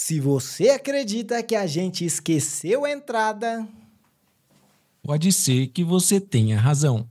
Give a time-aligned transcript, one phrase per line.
[0.00, 3.66] Se você acredita que a gente esqueceu a entrada,
[5.02, 7.04] pode ser que você tenha razão.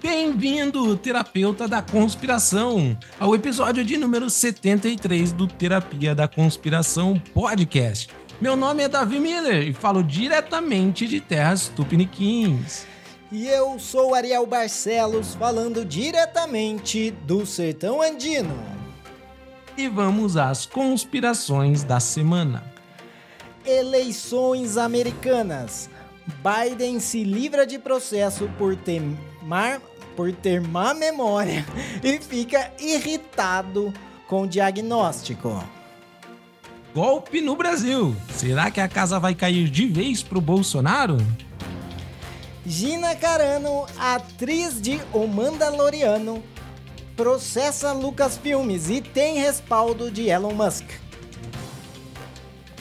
[0.00, 8.08] Bem-vindo, terapeuta da conspiração, ao episódio de número 73 do Terapia da Conspiração Podcast.
[8.40, 12.86] Meu nome é Davi Miller e falo diretamente de terras tupiniquins.
[13.30, 18.77] E eu sou Ariel Barcelos, falando diretamente do sertão andino
[19.78, 22.64] e vamos às conspirações da semana.
[23.64, 25.88] Eleições americanas.
[26.42, 29.80] Biden se livra de processo por temar,
[30.16, 31.64] por ter má memória
[32.02, 33.94] e fica irritado
[34.26, 35.64] com o diagnóstico.
[36.92, 38.16] Golpe no Brasil.
[38.34, 41.18] Será que a casa vai cair de vez pro Bolsonaro?
[42.66, 46.42] Gina Carano, atriz de O Mandaloriano,
[47.18, 50.84] processa Lucasfilmes e tem respaldo de Elon Musk.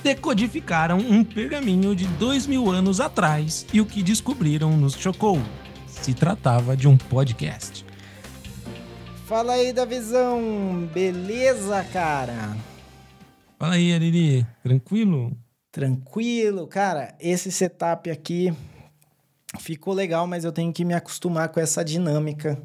[0.04, 5.40] Decodificaram um pergaminho de dois mil anos atrás e o que descobriram nos chocou.
[5.88, 7.84] Se tratava de um podcast.
[9.26, 12.56] Fala aí da visão, beleza, cara?
[13.58, 15.36] Fala aí, Ariri, tranquilo?
[15.72, 17.16] Tranquilo, cara.
[17.20, 18.54] Esse setup aqui
[19.60, 22.62] ficou legal, mas eu tenho que me acostumar com essa dinâmica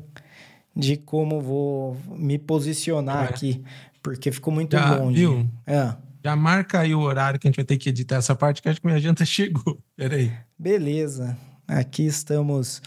[0.75, 3.29] de como vou me posicionar é.
[3.29, 3.63] aqui,
[4.03, 5.19] porque ficou muito Já, longe.
[5.19, 5.47] Viu?
[5.67, 5.95] É.
[6.25, 8.69] Já marca aí o horário que a gente vai ter que editar essa parte, que
[8.69, 9.79] acho que minha janta chegou.
[9.97, 10.33] Peraí.
[10.59, 11.37] Beleza.
[11.67, 12.83] Aqui estamos.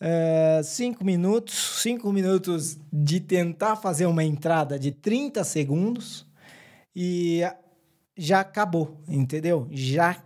[0.00, 6.26] Uh, cinco minutos, cinco minutos de tentar fazer uma entrada de 30 segundos
[6.96, 7.42] e
[8.16, 9.68] já acabou, entendeu?
[9.70, 10.22] Já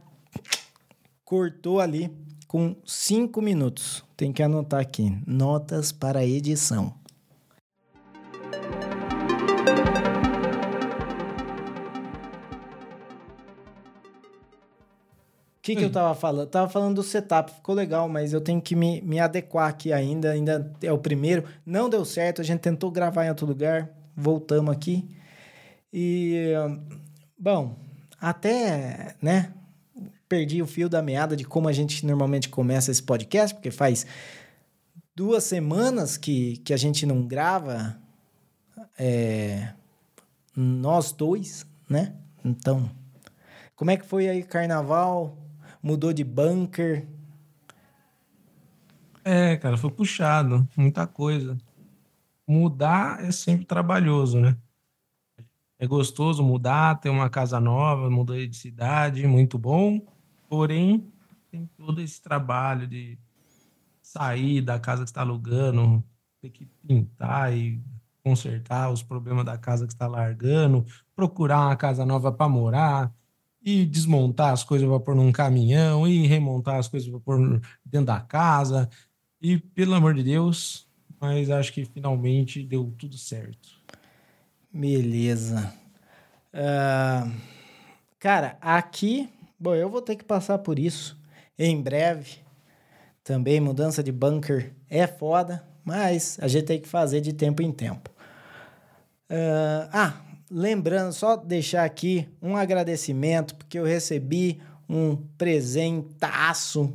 [1.24, 2.10] cortou ali
[2.54, 4.04] com cinco minutos.
[4.16, 5.12] Tem que anotar aqui.
[5.26, 6.94] Notas para edição.
[15.56, 16.46] O que, que eu tava falando?
[16.46, 20.30] Tava falando do setup, ficou legal, mas eu tenho que me, me adequar aqui ainda.
[20.30, 21.42] Ainda é o primeiro.
[21.66, 23.90] Não deu certo, a gente tentou gravar em outro lugar.
[24.16, 25.08] Voltamos aqui.
[25.92, 26.52] E.
[27.36, 27.74] Bom,
[28.20, 29.52] até, né?
[30.28, 34.06] Perdi o fio da meada de como a gente normalmente começa esse podcast, porque faz
[35.14, 37.96] duas semanas que, que a gente não grava
[38.98, 39.72] é,
[40.56, 42.14] nós dois, né?
[42.44, 42.90] Então,
[43.76, 45.38] como é que foi aí carnaval?
[45.82, 47.06] Mudou de bunker?
[49.24, 51.56] É, cara, foi puxado, muita coisa.
[52.46, 54.56] Mudar é sempre trabalhoso, né?
[55.78, 60.00] É gostoso mudar, ter uma casa nova, mudar de cidade, muito bom.
[60.48, 61.12] Porém,
[61.50, 63.18] tem todo esse trabalho de
[64.00, 66.02] sair da casa que está alugando,
[66.40, 67.80] ter que pintar e
[68.22, 73.12] consertar os problemas da casa que está largando, procurar uma casa nova para morar,
[73.62, 78.06] e desmontar as coisas para pôr num caminhão, e remontar as coisas para pôr dentro
[78.06, 78.88] da casa.
[79.40, 80.86] E, pelo amor de Deus,
[81.20, 83.83] mas acho que finalmente deu tudo certo.
[84.74, 85.72] Beleza.
[86.52, 87.30] Uh,
[88.18, 89.30] cara, aqui
[89.64, 91.16] Bom, eu vou ter que passar por isso
[91.58, 92.38] em breve.
[93.22, 97.72] Também mudança de bunker é foda, mas a gente tem que fazer de tempo em
[97.72, 98.10] tempo.
[99.30, 100.20] Uh, ah,
[100.50, 106.92] lembrando, só deixar aqui um agradecimento, porque eu recebi um presentaço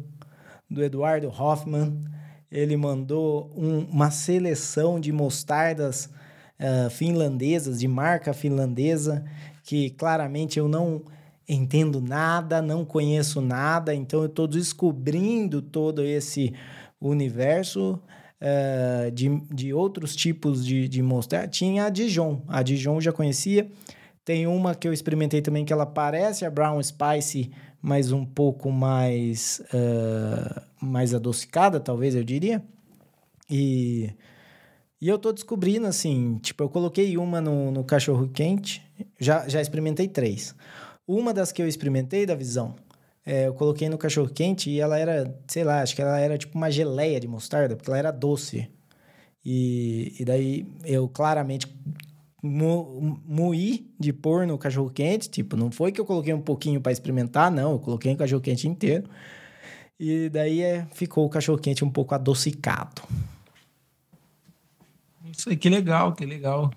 [0.70, 2.06] do Eduardo Hoffman.
[2.52, 6.08] Ele mandou um, uma seleção de mostardas
[6.60, 9.24] uh, finlandesas, de marca finlandesa,
[9.64, 11.02] que claramente eu não
[11.48, 16.54] entendo nada, não conheço nada, então eu estou descobrindo todo esse
[17.02, 18.00] universo
[18.40, 21.48] uh, de, de outros tipos de, de mostarda.
[21.48, 23.70] Tinha a Dijon, a Dijon já conhecia.
[24.24, 27.50] Tem uma que eu experimentei também que ela parece a Brown Spice,
[27.82, 32.64] mas um pouco mais, uh, mais adocicada, talvez eu diria.
[33.50, 34.12] E,
[35.02, 38.82] e eu tô descobrindo assim, tipo, eu coloquei uma no, no cachorro quente,
[39.20, 40.54] já, já experimentei três.
[41.08, 42.76] Uma das que eu experimentei da visão,
[43.26, 46.38] é, eu coloquei no cachorro quente e ela era, sei lá, acho que ela era
[46.38, 48.70] tipo uma geleia de mostarda, porque ela era doce.
[49.46, 51.68] E, e daí eu claramente
[52.42, 56.82] mo, moí de pôr no cachorro quente, tipo, não foi que eu coloquei um pouquinho
[56.82, 59.10] para experimentar, não, eu coloquei no cachorro quente inteiro.
[60.00, 63.02] E daí é, ficou o cachorro quente um pouco adocicado.
[65.32, 66.72] Isso aí, que legal, que legal.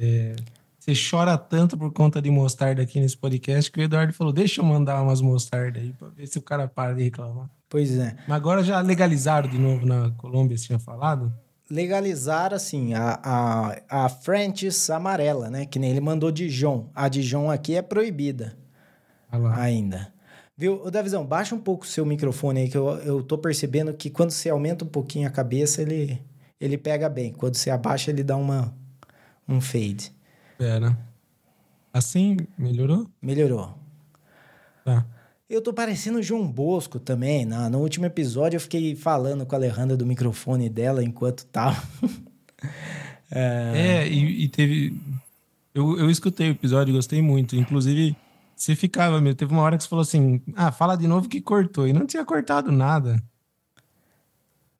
[0.00, 0.34] É,
[0.78, 4.60] você chora tanto por conta de mostarda aqui nesse podcast que o Eduardo falou: deixa
[4.60, 7.48] eu mandar umas mostardas aí pra ver se o cara para de reclamar.
[7.68, 8.16] Pois é.
[8.26, 11.32] Mas agora já legalizaram de novo na Colômbia, você tinha falado?
[11.70, 15.64] legalizar, assim, a, a, a French amarela, né?
[15.64, 16.90] Que nem ele mandou Dijon.
[16.94, 18.54] A Dijon aqui é proibida
[19.54, 20.12] ainda.
[20.56, 20.82] Viu?
[20.84, 24.10] Ô, Davizão, baixa um pouco o seu microfone aí, que eu, eu tô percebendo que
[24.10, 26.20] quando você aumenta um pouquinho a cabeça, ele,
[26.62, 27.32] ele pega bem.
[27.32, 28.72] Quando você abaixa, ele dá uma,
[29.48, 30.12] um fade.
[30.56, 30.96] Pera.
[31.92, 33.10] Assim, melhorou?
[33.20, 33.76] Melhorou.
[34.84, 35.04] Tá.
[35.50, 37.44] Eu tô parecendo o João Bosco também.
[37.44, 41.82] Na, no último episódio eu fiquei falando com a Alejandra do microfone dela enquanto tava.
[43.34, 44.94] É, e, e teve.
[45.74, 47.56] Eu, eu escutei o episódio, gostei muito.
[47.56, 48.14] Inclusive,
[48.54, 49.36] você ficava mesmo.
[49.36, 51.88] Teve uma hora que você falou assim: ah, fala de novo que cortou.
[51.88, 53.22] E não tinha cortado nada.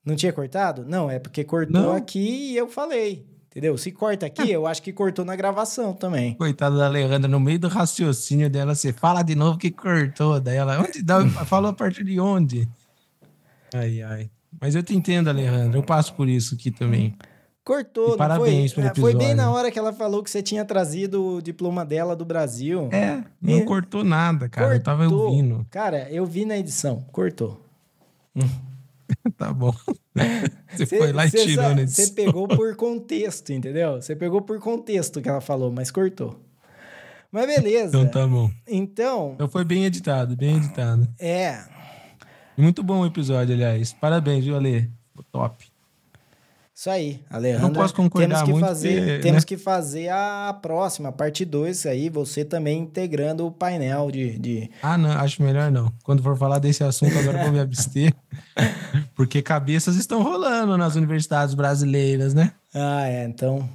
[0.05, 0.85] Não tinha cortado?
[0.87, 1.93] Não, é porque cortou Não.
[1.95, 3.25] aqui e eu falei.
[3.51, 3.77] Entendeu?
[3.77, 6.35] Se corta aqui, eu acho que cortou na gravação também.
[6.35, 10.41] Coitada da Alejandra, no meio do raciocínio dela, você fala de novo que cortou.
[10.41, 11.21] Daí ela, onde dá?
[11.45, 12.67] Falou a partir de onde?
[13.75, 14.31] Ai, ai.
[14.61, 15.79] Mas eu te entendo, Alejandra.
[15.79, 17.15] Eu passo por isso aqui também.
[17.65, 18.83] Cortou, E parabéns foi?
[18.83, 19.37] pelo É, Foi bem episódio.
[19.37, 22.89] na hora que ela falou que você tinha trazido o diploma dela do Brasil.
[22.91, 23.61] É, não É.
[23.65, 24.75] cortou nada, cara.
[24.75, 25.27] Eu tava Cortou.
[25.29, 25.67] ouvindo.
[25.71, 27.05] Cara, eu vi na edição.
[27.13, 27.61] Cortou.
[29.37, 29.75] Tá bom.
[30.75, 31.87] Você foi lá e cê tirou sa- né?
[31.87, 33.95] Você pegou por contexto, entendeu?
[34.01, 36.39] Você pegou por contexto que ela falou, mas cortou.
[37.31, 37.97] Mas beleza.
[37.97, 38.51] Então tá bom.
[38.69, 41.09] Então, Então foi bem editado, bem editado.
[41.19, 41.59] é.
[42.57, 43.95] Muito bom o episódio, aliás.
[43.95, 44.91] Parabéns, viu, Ale?
[45.33, 45.72] Top.
[46.83, 47.69] Isso aí, Alejandra.
[47.69, 49.47] Não posso concordar temos que muito, fazer, porque, Temos né?
[49.47, 54.37] que fazer a próxima, a parte 2 aí, você também integrando o painel de...
[54.37, 54.69] de...
[54.83, 55.93] Ah, não, acho melhor não.
[56.03, 58.13] Quando for falar desse assunto, agora vou me abster.
[59.15, 62.51] Porque cabeças estão rolando nas universidades brasileiras, né?
[62.75, 63.69] Ah, é, então,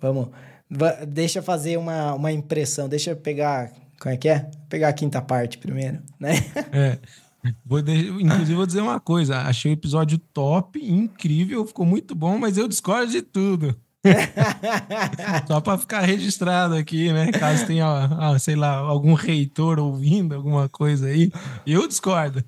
[0.00, 0.28] vamos...
[0.70, 3.70] va- Deixa eu fazer uma, uma impressão, deixa eu pegar...
[4.00, 4.50] Como é que é?
[4.70, 6.36] Pegar a quinta parte primeiro, né?
[6.72, 6.96] É.
[7.64, 9.38] Vou de- Inclusive, vou dizer uma coisa.
[9.42, 13.74] Achei o episódio top, incrível, ficou muito bom, mas eu discordo de tudo.
[15.48, 17.30] Só para ficar registrado aqui, né?
[17.32, 21.30] Caso tenha, ah, sei lá, algum reitor ouvindo alguma coisa aí.
[21.66, 22.42] Eu discordo.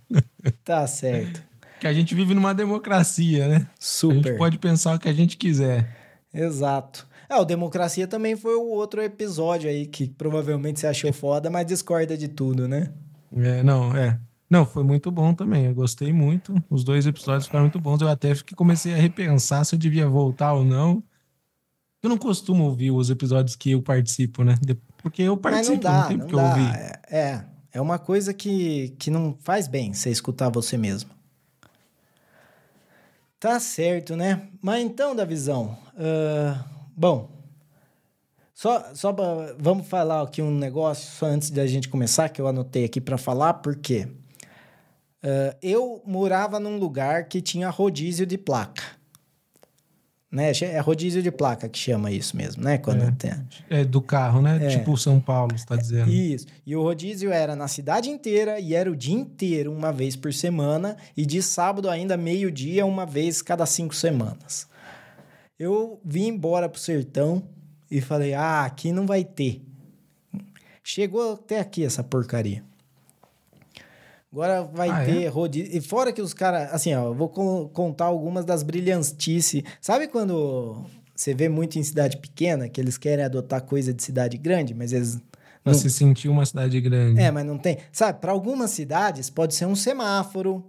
[0.64, 1.42] tá certo.
[1.80, 3.56] Que a gente vive numa democracia, né?
[3.68, 4.14] A Super.
[4.30, 5.96] gente pode pensar o que a gente quiser.
[6.32, 7.06] Exato.
[7.28, 11.66] Ah, o Democracia também foi o outro episódio aí que provavelmente você achou foda, mas
[11.66, 12.90] discorda de tudo, né?
[13.36, 14.18] É, não, é.
[14.50, 15.66] Não, foi muito bom também.
[15.66, 16.54] Eu gostei muito.
[16.70, 18.00] Os dois episódios ficaram muito bons.
[18.00, 21.02] Eu até que comecei a repensar se eu devia voltar ou não.
[22.02, 24.54] Eu não costumo ouvir os episódios que eu participo, né?
[25.02, 26.48] Porque eu Mas participo, não não, dá, tem não porque eu dá.
[26.48, 26.74] ouvir.
[26.74, 31.10] É, é, é uma coisa que, que não faz bem você escutar você mesmo.
[33.38, 34.48] Tá certo, né?
[34.60, 36.64] Mas então, Davizão, ah,
[36.96, 37.30] bom,
[38.52, 42.48] só, só pra, vamos falar aqui um negócio só antes da gente começar, que eu
[42.48, 44.08] anotei aqui para falar, porque
[45.22, 48.82] ah, eu morava num lugar que tinha rodízio de placa.
[50.30, 50.52] Né?
[50.60, 52.76] É rodízio de placa que chama isso mesmo, né?
[52.76, 53.10] Quando É.
[53.12, 53.30] tem.
[53.70, 54.58] É, do carro, né?
[54.62, 54.68] É.
[54.68, 56.10] Tipo São Paulo, você tá dizendo.
[56.10, 56.46] Isso.
[56.66, 60.32] E o rodízio era na cidade inteira e era o dia inteiro, uma vez por
[60.34, 64.68] semana, e de sábado ainda meio-dia, uma vez cada cinco semanas.
[65.58, 67.42] Eu vim embora pro sertão
[67.90, 69.62] e falei: ah, aqui não vai ter.
[70.84, 72.62] Chegou até aqui essa porcaria.
[74.30, 75.06] Agora vai Ah, é?
[75.06, 75.76] ter rodízio.
[75.76, 76.72] E fora que os caras.
[76.72, 79.62] Assim, ó, eu vou con- contar algumas das brilhantices.
[79.80, 80.84] Sabe quando
[81.14, 84.92] você vê muito em cidade pequena que eles querem adotar coisa de cidade grande, mas
[84.92, 85.18] eles.
[85.64, 87.20] Pra se sentir uma cidade grande.
[87.20, 87.78] É, mas não tem.
[87.92, 90.64] Sabe, para algumas cidades pode ser um semáforo,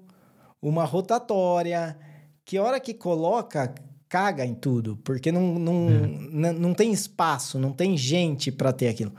[0.61, 1.97] uma rotatória,
[2.43, 3.73] que hora que coloca,
[4.09, 5.89] caga em tudo, porque não, não,
[6.31, 9.13] não, não tem espaço, não tem gente para ter aquilo.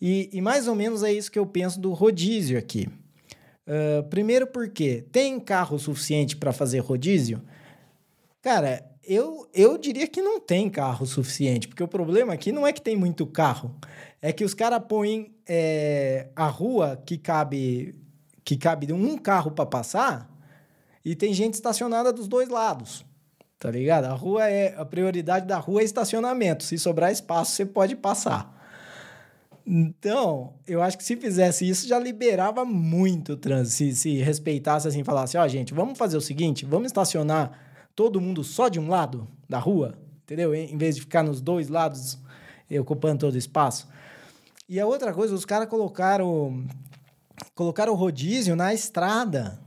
[0.00, 2.88] E, e mais ou menos é isso que eu penso do rodízio aqui.
[3.70, 7.40] Ah, primeiro porque tem carro suficiente para fazer rodízio?
[8.42, 12.72] Cara, eu, eu diria que não tem carro suficiente, porque o problema aqui não é
[12.72, 13.76] que tem muito carro,
[14.20, 17.94] é que os caras põem é, a rua que cabe
[18.42, 20.28] que cabe um carro para passar
[21.04, 23.04] e tem gente estacionada dos dois lados.
[23.58, 24.06] Tá ligado?
[24.06, 26.64] A rua é a prioridade da rua é estacionamento.
[26.64, 28.59] Se sobrar espaço, você pode passar.
[29.72, 33.76] Então, eu acho que se fizesse isso, já liberava muito o trânsito.
[33.76, 37.52] Se, se respeitasse assim, falasse, ó, gente, vamos fazer o seguinte, vamos estacionar
[37.94, 40.52] todo mundo só de um lado da rua, entendeu?
[40.52, 42.18] Em vez de ficar nos dois lados
[42.80, 43.88] ocupando todo o espaço.
[44.68, 46.66] E a outra coisa, os caras colocaram
[47.54, 49.60] colocaram o rodízio na estrada.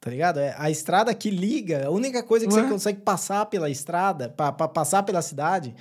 [0.00, 0.40] Tá ligado?
[0.40, 2.62] É a estrada que liga, a única coisa que Ué?
[2.62, 5.74] você consegue passar pela estrada, para passar pela cidade.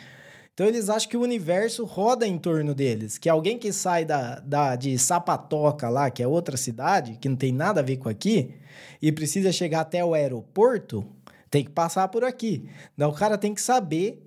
[0.59, 4.41] Então eles acham que o universo roda em torno deles, que alguém que sai da,
[4.41, 8.09] da de Sapatoca lá, que é outra cidade, que não tem nada a ver com
[8.09, 8.55] aqui,
[9.01, 11.07] e precisa chegar até o aeroporto,
[11.49, 12.69] Tem que passar por aqui.
[12.93, 14.21] Então o cara tem que saber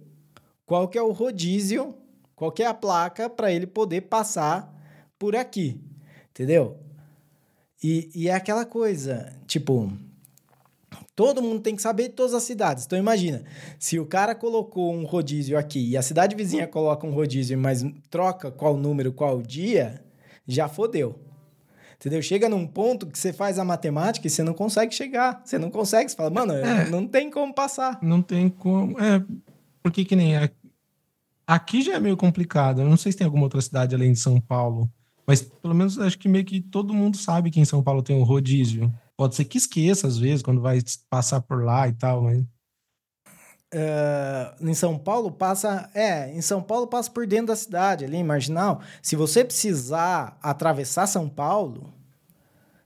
[0.65, 1.95] qual que é o rodízio,
[2.35, 4.75] qual que é a placa para ele poder passar
[5.19, 5.83] por aqui.
[6.31, 6.79] Entendeu?
[7.85, 9.93] E, e é aquela coisa, tipo,
[11.15, 12.87] Todo mundo tem que saber de todas as cidades.
[12.87, 13.45] Então imagina,
[13.79, 17.85] se o cara colocou um rodízio aqui e a cidade vizinha coloca um rodízio, mas
[18.09, 20.03] troca qual número, qual dia,
[20.47, 21.19] já fodeu.
[22.03, 22.21] Entendeu?
[22.21, 25.41] Chega num ponto que você faz a matemática e você não consegue chegar.
[25.45, 26.11] Você não consegue.
[26.11, 27.99] Você fala, mano, é, não tem como passar.
[28.03, 28.99] Não tem como.
[29.01, 29.23] É,
[29.83, 30.33] porque que nem.
[31.47, 32.81] Aqui já é meio complicado.
[32.81, 34.91] Eu não sei se tem alguma outra cidade além de São Paulo.
[35.25, 38.17] Mas pelo menos acho que meio que todo mundo sabe que em São Paulo tem
[38.17, 38.93] um rodízio.
[39.17, 42.41] Pode ser que esqueça às vezes quando vai passar por lá e tal, mas.
[43.75, 45.91] Uh, em São Paulo passa.
[45.95, 48.81] É, em São Paulo passa por dentro da cidade, ali Marginal.
[49.01, 51.93] Se você precisar atravessar São Paulo,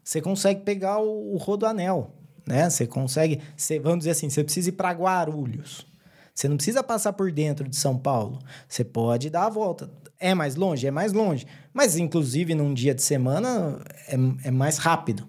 [0.02, 2.12] você consegue pegar o, o Rodoanel,
[2.47, 2.68] né?
[2.71, 3.40] Você consegue.
[3.56, 5.87] Você, vamos dizer assim, você precisa ir para Guarulhos.
[6.35, 8.38] Você não precisa passar por dentro de São Paulo.
[8.68, 9.90] Você pode dar a volta.
[10.21, 10.87] É mais longe?
[10.87, 11.47] É mais longe.
[11.73, 15.26] Mas, inclusive, num dia de semana, é, é mais rápido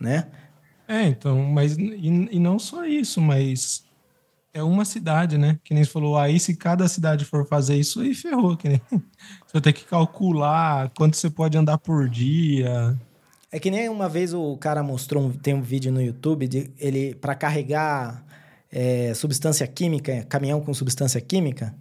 [0.00, 0.26] né?
[0.86, 3.84] É, então, mas e, e não só isso, mas
[4.54, 5.58] é uma cidade, né?
[5.64, 8.80] Que nem você falou, aí se cada cidade for fazer isso, aí ferrou, que nem
[9.46, 12.96] você tem que calcular quanto você pode andar por dia.
[13.50, 16.70] É que nem uma vez o cara mostrou, um, tem um vídeo no YouTube de
[16.78, 18.24] ele para carregar
[18.70, 21.74] é, substância química, caminhão com substância química,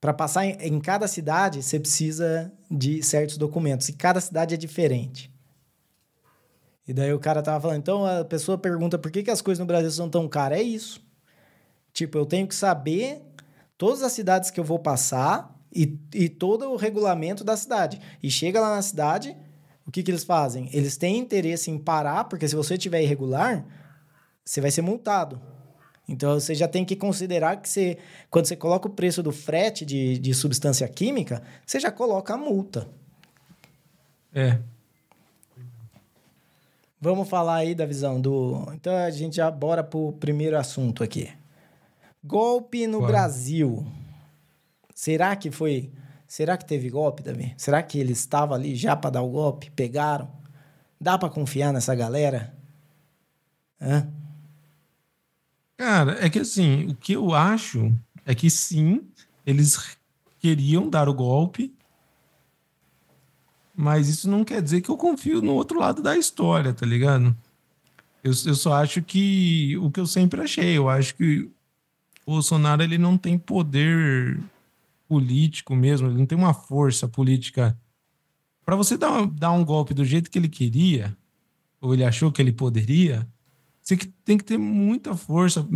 [0.00, 4.56] para passar em, em cada cidade você precisa de certos documentos e cada cidade é
[4.56, 5.31] diferente.
[6.92, 9.58] E daí o cara tava falando, então a pessoa pergunta por que, que as coisas
[9.58, 10.58] no Brasil são tão caras.
[10.58, 11.02] É isso.
[11.90, 13.22] Tipo, eu tenho que saber
[13.78, 17.98] todas as cidades que eu vou passar e, e todo o regulamento da cidade.
[18.22, 19.34] E chega lá na cidade,
[19.86, 20.68] o que, que eles fazem?
[20.70, 23.64] Eles têm interesse em parar, porque se você tiver irregular,
[24.44, 25.40] você vai ser multado.
[26.06, 27.96] Então você já tem que considerar que você,
[28.28, 32.36] quando você coloca o preço do frete de, de substância química, você já coloca a
[32.36, 32.86] multa.
[34.34, 34.58] É,
[37.04, 38.64] Vamos falar aí da visão do.
[38.74, 41.28] Então a gente já bora pro primeiro assunto aqui.
[42.22, 43.10] Golpe no Bora.
[43.10, 43.84] Brasil.
[44.94, 45.90] Será que foi.
[46.28, 47.54] Será que teve golpe, Davi?
[47.56, 49.68] Será que ele estava ali já para dar o golpe?
[49.72, 50.30] Pegaram?
[51.00, 52.54] Dá para confiar nessa galera?
[53.80, 54.08] Hã?
[55.76, 57.92] Cara, é que assim, o que eu acho
[58.24, 59.04] é que sim,
[59.44, 59.96] eles
[60.38, 61.74] queriam dar o golpe,
[63.82, 67.36] mas isso não quer dizer que eu confio no outro lado da história, tá ligado?
[68.22, 71.50] Eu, eu só acho que o que eu sempre achei, eu acho que
[72.24, 74.40] o Bolsonaro ele não tem poder
[75.08, 77.76] político mesmo, ele não tem uma força política.
[78.64, 81.16] Para você dar, dar um golpe do jeito que ele queria,
[81.80, 83.26] ou ele achou que ele poderia,
[83.82, 85.68] você tem que ter muita força,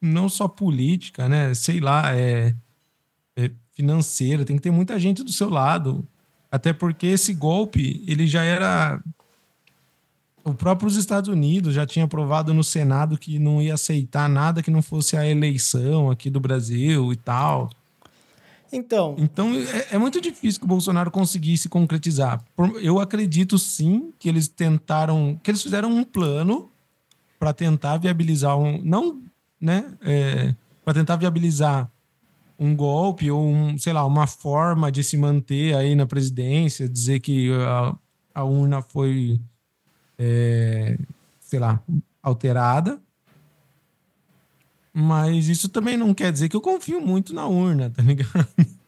[0.00, 1.52] não só política, né?
[1.54, 2.54] Sei lá, é,
[3.36, 6.06] é financeira, tem que ter muita gente do seu lado.
[6.50, 9.00] Até porque esse golpe, ele já era.
[10.44, 14.70] O próprio Estados Unidos já tinha aprovado no Senado que não ia aceitar nada que
[14.70, 17.68] não fosse a eleição aqui do Brasil e tal.
[18.72, 19.14] Então.
[19.18, 22.42] Então é, é muito difícil que o Bolsonaro conseguisse concretizar.
[22.80, 25.38] Eu acredito sim que eles tentaram.
[25.42, 26.70] que eles fizeram um plano
[27.38, 28.80] para tentar viabilizar um.
[28.82, 29.22] Não,
[29.60, 29.92] né?
[30.02, 31.90] É, para tentar viabilizar
[32.58, 37.20] um golpe ou, um, sei lá, uma forma de se manter aí na presidência, dizer
[37.20, 37.96] que a,
[38.34, 39.40] a urna foi,
[40.18, 40.98] é,
[41.40, 41.80] sei lá,
[42.22, 43.00] alterada.
[44.92, 48.48] Mas isso também não quer dizer que eu confio muito na urna, tá ligado?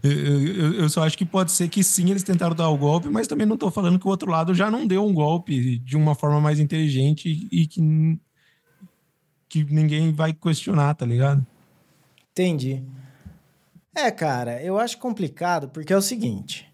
[0.00, 3.08] Eu, eu, eu, só acho que pode ser que sim, eles tentaram dar o golpe,
[3.08, 5.96] mas também não estou falando que o outro lado já não deu um golpe de
[5.96, 8.20] uma forma mais inteligente e que,
[9.48, 11.44] que ninguém vai questionar, tá ligado?
[12.32, 12.82] Entendi.
[13.94, 16.66] É, cara, eu acho complicado porque é o seguinte: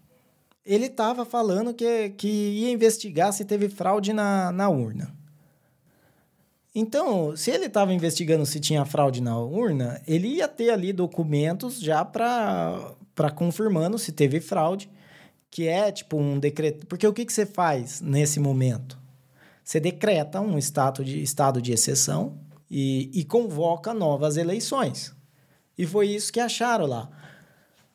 [0.65, 5.15] ele estava falando que, que ia investigar se teve fraude na, na urna.
[6.75, 11.79] Então, se ele estava investigando se tinha fraude na urna, ele ia ter ali documentos
[11.79, 12.95] já para
[13.33, 14.87] confirmando se teve fraude,
[15.49, 16.85] que é tipo um decreto.
[16.85, 18.99] Porque o que, que você faz nesse momento?
[19.63, 22.37] Você decreta um estado de, estado de exceção
[22.69, 25.16] e, e convoca novas eleições.
[25.77, 27.09] E foi isso que acharam lá.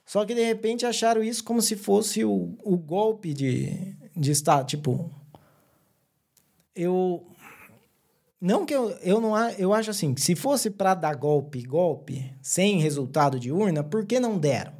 [0.05, 4.67] Só que de repente acharam isso como se fosse o, o golpe de, de Estado.
[4.67, 5.11] Tipo,
[6.75, 7.27] eu.
[8.41, 12.81] Não que eu, eu não eu acho assim, se fosse para dar golpe, golpe, sem
[12.81, 14.73] resultado de urna, por que não deram?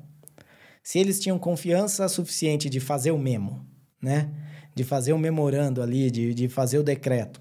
[0.83, 3.65] Se eles tinham confiança suficiente de fazer o memo,
[4.01, 4.29] né?
[4.75, 7.41] De fazer o memorando ali, de, de fazer o decreto.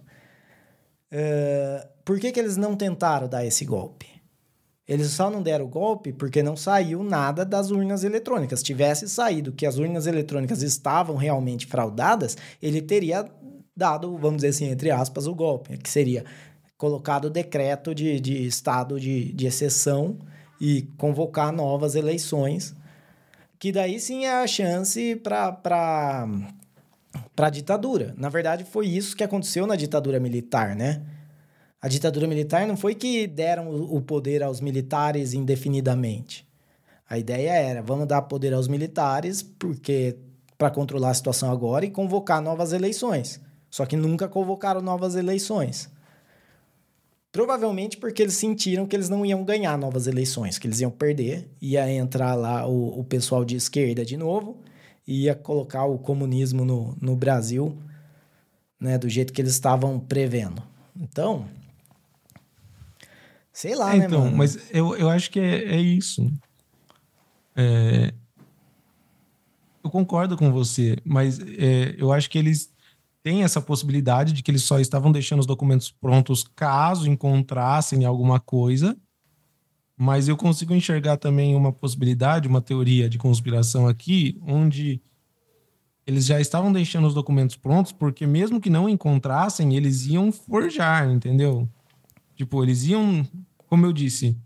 [1.11, 4.10] Uh, por que, que eles não tentaram dar esse golpe?
[4.91, 8.59] Eles só não deram o golpe porque não saiu nada das urnas eletrônicas.
[8.59, 13.25] Se tivesse saído que as urnas eletrônicas estavam realmente fraudadas, ele teria
[13.73, 16.25] dado, vamos dizer assim, entre aspas, o golpe, que seria
[16.77, 20.19] colocado o decreto de, de estado de, de exceção
[20.59, 22.75] e convocar novas eleições,
[23.57, 26.27] que daí sim é a chance para
[27.37, 28.13] a ditadura.
[28.17, 31.01] Na verdade, foi isso que aconteceu na ditadura militar, né?
[31.81, 36.47] A ditadura militar não foi que deram o poder aos militares indefinidamente.
[37.09, 40.15] A ideia era, vamos dar poder aos militares porque
[40.57, 43.41] para controlar a situação agora e convocar novas eleições.
[43.69, 45.89] Só que nunca convocaram novas eleições.
[47.31, 51.49] Provavelmente porque eles sentiram que eles não iam ganhar novas eleições, que eles iam perder,
[51.59, 54.61] ia entrar lá o, o pessoal de esquerda de novo,
[55.07, 57.75] ia colocar o comunismo no, no Brasil,
[58.79, 60.61] né, do jeito que eles estavam prevendo.
[60.95, 61.45] Então,
[63.61, 64.37] sei lá, é, né, então, mano?
[64.37, 66.31] mas eu, eu acho que é, é isso.
[67.55, 68.11] É,
[69.83, 72.73] eu concordo com você, mas é, eu acho que eles
[73.21, 78.39] tem essa possibilidade de que eles só estavam deixando os documentos prontos caso encontrassem alguma
[78.39, 78.97] coisa.
[79.95, 84.99] Mas eu consigo enxergar também uma possibilidade, uma teoria de conspiração aqui, onde
[86.07, 91.07] eles já estavam deixando os documentos prontos, porque mesmo que não encontrassem, eles iam forjar,
[91.07, 91.69] entendeu?
[92.41, 93.23] Tipo, eles iam,
[93.71, 94.37] como eu disse,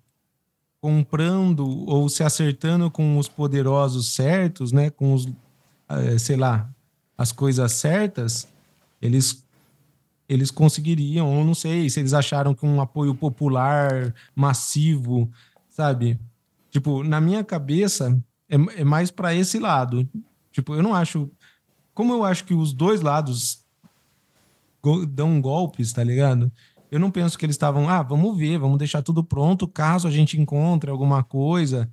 [0.80, 4.92] comprando ou se acertando com os poderosos certos, né?
[4.92, 5.28] Com os,
[5.90, 6.70] eh, sei lá,
[7.18, 8.48] as coisas certas,
[9.02, 9.44] eles
[10.30, 15.28] eles conseguiriam, ou não sei, se eles acharam que um apoio popular massivo,
[15.72, 16.20] sabe?
[16.70, 18.16] Tipo, na minha cabeça
[18.48, 20.08] é, é mais para esse lado.
[20.52, 21.32] Tipo, eu não acho,
[21.96, 23.66] como eu acho que os dois lados
[25.10, 26.52] dão golpes, tá ligado?
[26.92, 30.12] Eu não penso que eles estavam, ah, vamos ver, vamos deixar tudo pronto caso a
[30.12, 31.90] gente encontre alguma coisa.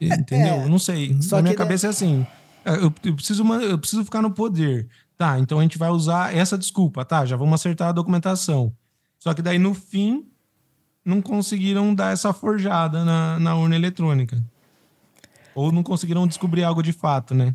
[0.00, 0.54] Entendeu?
[0.54, 1.16] É, não sei.
[1.30, 2.26] Na minha cabeça é assim.
[2.64, 4.88] Eu, eu, preciso, eu preciso ficar no poder.
[5.16, 7.24] Tá, então a gente vai usar essa desculpa, tá?
[7.26, 8.72] Já vamos acertar a documentação.
[9.18, 10.28] Só que daí no fim
[11.04, 14.40] não conseguiram dar essa forjada na, na urna eletrônica.
[15.54, 17.54] Ou não conseguiram descobrir algo de fato, né?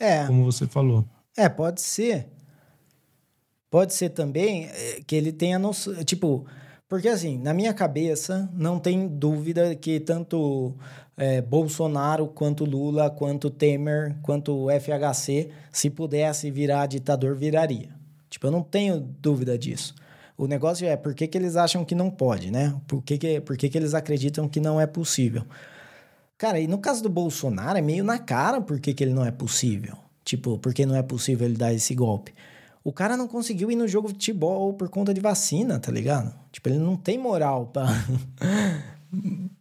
[0.00, 0.26] É.
[0.26, 1.06] Como você falou.
[1.36, 2.28] É, pode ser.
[3.70, 5.94] Pode ser também eh, que ele tenha noção.
[6.04, 6.46] Tipo,
[6.88, 10.74] porque assim, na minha cabeça, não tem dúvida que tanto
[11.16, 17.88] é, Bolsonaro, quanto Lula, quanto Temer, quanto FHC, se pudesse virar ditador, viraria.
[18.28, 19.94] Tipo, eu não tenho dúvida disso.
[20.36, 22.74] O negócio é por que, que eles acham que não pode, né?
[22.86, 25.42] Por que, que, por que, que eles acreditam que não é possível?
[26.36, 29.24] Cara, e no caso do Bolsonaro, é meio na cara por que, que ele não
[29.24, 29.96] é possível.
[30.22, 32.34] Tipo, por que não é possível ele dar esse golpe.
[32.86, 36.32] O cara não conseguiu ir no jogo de futebol por conta de vacina, tá ligado?
[36.52, 37.88] Tipo, ele não tem moral pra.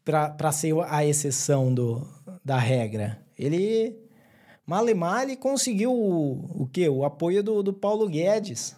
[0.38, 2.08] para ser a exceção do,
[2.46, 3.20] da regra.
[3.36, 3.98] Ele,
[4.64, 6.88] malemar, ele conseguiu o, o quê?
[6.88, 8.76] O apoio do, do Paulo Guedes.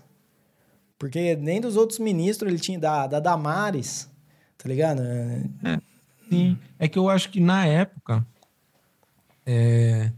[0.97, 4.09] Porque nem dos outros ministros ele tinha, da, da Damares,
[4.57, 5.01] tá ligado?
[5.01, 5.77] É,
[6.29, 6.57] sim.
[6.79, 8.25] É que eu acho que na época
[9.45, 10.09] é,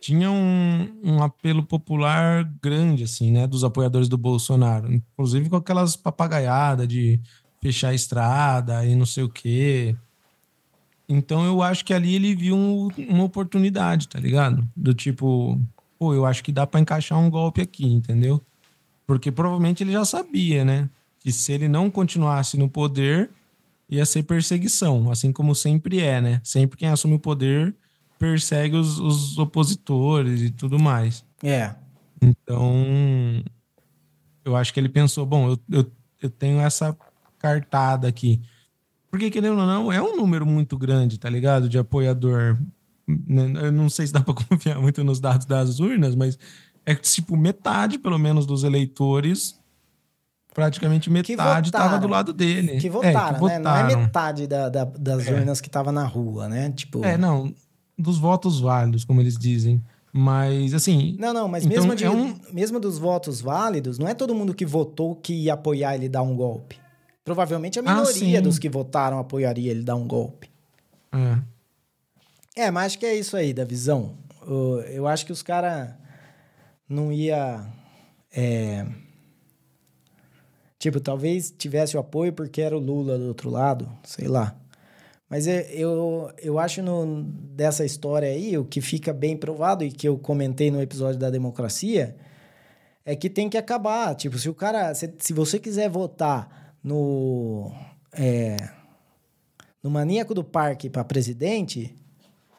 [0.00, 3.46] tinha um, um apelo popular grande, assim, né?
[3.46, 4.92] Dos apoiadores do Bolsonaro.
[4.92, 7.20] Inclusive com aquelas papagaiadas de
[7.60, 9.96] fechar a estrada e não sei o quê.
[11.08, 14.68] Então eu acho que ali ele viu um, uma oportunidade, tá ligado?
[14.76, 15.60] Do tipo,
[15.98, 18.40] pô, eu acho que dá para encaixar um golpe aqui, entendeu?
[19.06, 20.88] Porque provavelmente ele já sabia, né?
[21.18, 23.30] Que se ele não continuasse no poder,
[23.88, 26.40] ia ser perseguição, assim como sempre é, né?
[26.44, 27.74] Sempre quem assume o poder
[28.18, 31.24] persegue os, os opositores e tudo mais.
[31.42, 31.74] É.
[32.20, 32.84] Então,
[34.44, 36.96] eu acho que ele pensou, bom, eu, eu, eu tenho essa
[37.38, 38.42] cartada aqui.
[39.10, 41.68] Porque, querendo ou não, é um número muito grande, tá ligado?
[41.68, 42.58] De apoiador.
[43.06, 46.38] Né, eu não sei se dá para confiar muito nos dados das urnas, mas
[46.84, 49.58] é tipo metade, pelo menos, dos eleitores.
[50.52, 52.80] Praticamente metade estava do lado dele.
[52.80, 53.62] Que votaram, é, que votaram.
[53.62, 53.94] né?
[53.94, 55.32] Não é metade da, da, das é.
[55.32, 56.70] urnas que estava na rua, né?
[56.72, 57.04] Tipo...
[57.04, 57.54] É, não.
[57.98, 59.82] Dos votos válidos, como eles dizem.
[60.12, 61.16] Mas, assim.
[61.18, 62.34] Não, não, mas então mesmo, de, é um...
[62.52, 66.22] mesmo dos votos válidos, não é todo mundo que votou que ia apoiar ele dar
[66.22, 66.76] um golpe.
[67.24, 70.48] Provavelmente a ah, minoria ah, dos que votaram apoiaria ele dar um golpe.
[71.12, 72.64] É.
[72.64, 74.16] É, mas acho que é isso aí da visão.
[74.90, 75.94] Eu acho que os caras
[76.88, 77.66] não ia.
[78.32, 78.86] É...
[80.78, 84.56] Tipo, talvez tivesse o apoio porque era o Lula do outro lado, sei lá.
[85.28, 89.92] Mas é, eu, eu acho no, dessa história aí, o que fica bem provado e
[89.92, 92.16] que eu comentei no episódio da democracia,
[93.04, 94.14] é que tem que acabar.
[94.14, 94.94] Tipo, se o cara.
[94.94, 97.72] Se, se você quiser votar no,
[98.12, 98.56] é,
[99.82, 101.94] no maníaco do parque para presidente,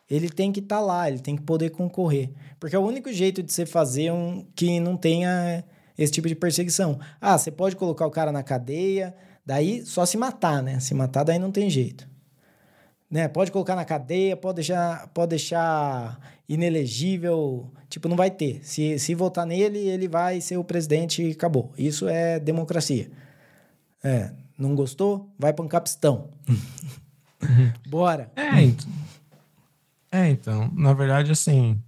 [0.10, 2.32] ele tem que estar tá lá, ele tem que poder concorrer.
[2.60, 5.64] Porque é o único jeito de você fazer um que não tenha
[5.96, 7.00] esse tipo de perseguição.
[7.22, 10.80] Ah, você pode colocar o cara na cadeia, daí só se matar, né?
[10.80, 12.09] Se matar, daí não tem jeito.
[13.10, 13.28] Né?
[13.28, 18.60] Pode colocar na cadeia, pode deixar, pode deixar inelegível, tipo, não vai ter.
[18.63, 21.72] Se, se votar nele, ele vai ser o presidente e acabou.
[21.78, 23.10] Isso é democracia.
[24.04, 25.30] É, não gostou?
[25.38, 26.30] Vai para um capistão.
[27.88, 28.32] Bora.
[28.36, 28.89] É, então,
[30.12, 31.82] é, então, na verdade, assim,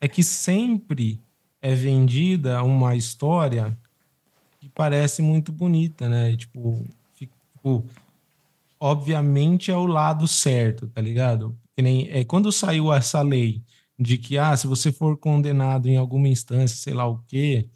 [0.00, 1.22] é que sempre
[1.60, 3.76] é vendida uma história
[4.58, 6.36] que parece muito bonita, né?
[6.36, 6.84] Tipo,
[7.14, 7.84] tipo
[8.82, 11.56] obviamente é o lado certo, tá ligado?
[11.76, 13.62] Que nem, é, quando saiu essa lei
[13.96, 17.68] de que, ah, se você for condenado em alguma instância, sei lá o quê,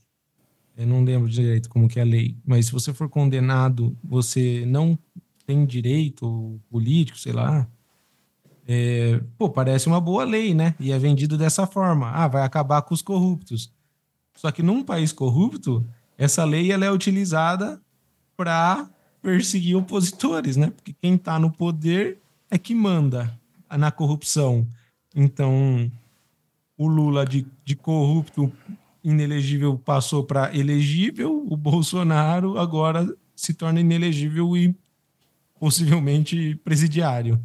[0.77, 4.65] eu não lembro direito como que é a lei, mas se você for condenado, você
[4.67, 4.99] não
[5.47, 7.69] tem direito político, sei lá,
[8.67, 10.75] é, pô, parece uma boa lei, né?
[10.81, 12.11] E é vendido dessa forma.
[12.11, 13.73] Ah, vai acabar com os corruptos.
[14.35, 15.87] Só que num país corrupto,
[16.19, 17.81] essa lei ela é utilizada
[18.37, 18.91] para
[19.27, 20.71] perseguir opositores, né?
[20.71, 23.37] Porque quem está no poder é que manda
[23.69, 24.65] na corrupção.
[25.17, 25.91] Então,
[26.79, 28.53] o Lula de, de corrupto
[29.03, 34.73] inelegível passou para elegível, o Bolsonaro agora se torna inelegível e
[35.59, 37.43] possivelmente presidiário.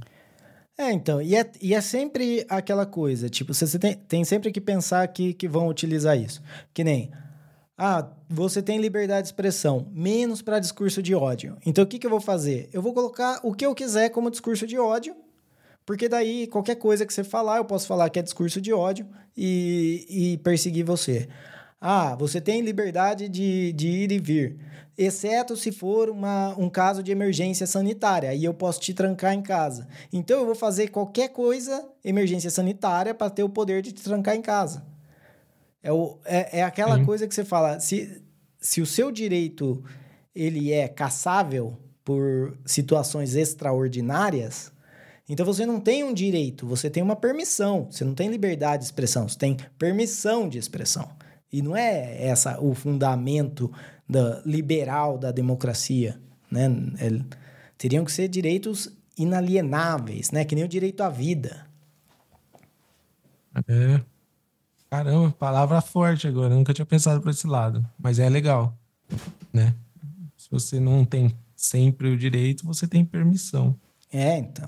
[0.77, 4.61] É, então, e é, e é sempre aquela coisa, tipo, você tem, tem sempre que
[4.61, 6.43] pensar que, que vão utilizar isso.
[6.75, 7.11] Que nem,
[7.75, 11.57] ah, você tem liberdade de expressão, menos para discurso de ódio.
[11.65, 12.69] Então, o que, que eu vou fazer?
[12.71, 15.13] Eu vou colocar o que eu quiser como discurso de ódio,
[15.85, 19.05] porque daí qualquer coisa que você falar, eu posso falar que é discurso de ódio
[19.35, 21.27] e, e perseguir você.
[21.79, 24.57] Ah, você tem liberdade de, de ir e vir,
[24.97, 29.41] exceto se for uma, um caso de emergência sanitária, e eu posso te trancar em
[29.41, 29.87] casa.
[30.13, 34.35] Então eu vou fazer qualquer coisa, emergência sanitária, para ter o poder de te trancar
[34.35, 34.90] em casa.
[35.83, 37.05] É, o, é, é aquela Sim.
[37.05, 38.21] coisa que você fala, se,
[38.59, 39.83] se o seu direito
[40.35, 44.71] ele é caçável por situações extraordinárias,
[45.27, 48.85] então você não tem um direito, você tem uma permissão, você não tem liberdade de
[48.85, 51.09] expressão, você tem permissão de expressão.
[51.51, 53.71] E não é essa o fundamento
[54.07, 56.65] da, liberal da democracia, né?
[56.99, 57.37] É,
[57.77, 60.45] teriam que ser direitos inalienáveis, né?
[60.45, 61.65] Que nem o direito à vida.
[63.67, 64.01] É.
[64.91, 66.53] Caramba, palavra forte agora.
[66.53, 67.81] Eu nunca tinha pensado por esse lado.
[67.97, 68.77] Mas é legal,
[69.53, 69.73] né?
[70.35, 73.73] Se você não tem sempre o direito, você tem permissão.
[74.11, 74.67] É, então.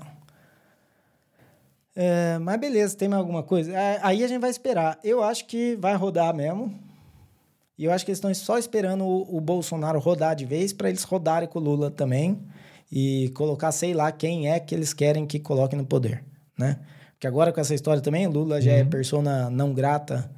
[1.94, 3.70] É, mas beleza, tem mais alguma coisa?
[3.70, 4.98] É, aí a gente vai esperar.
[5.04, 6.74] Eu acho que vai rodar mesmo.
[7.76, 10.88] E eu acho que eles estão só esperando o, o Bolsonaro rodar de vez para
[10.88, 12.40] eles rodarem com o Lula também
[12.90, 16.24] e colocar, sei lá, quem é que eles querem que coloque no poder,
[16.56, 16.78] né?
[17.24, 18.90] Porque agora com essa história também, Lula já é uhum.
[18.90, 20.30] persona não grata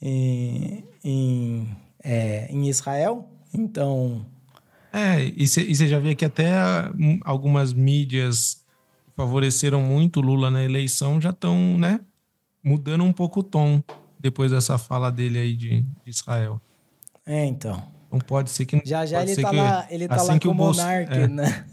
[0.00, 4.24] em, em, é, em Israel, então...
[4.92, 6.52] É, e você já vê que até
[6.96, 8.62] hum, algumas mídias
[9.16, 11.98] favoreceram muito Lula na eleição já estão, né,
[12.62, 13.82] mudando um pouco o tom
[14.16, 16.60] depois dessa fala dele aí de, de Israel.
[17.26, 17.82] É, então.
[18.06, 20.54] Então pode ser que já já ele tá lá, ele tá assim lá com o
[20.54, 21.26] Monark, é.
[21.26, 21.66] né?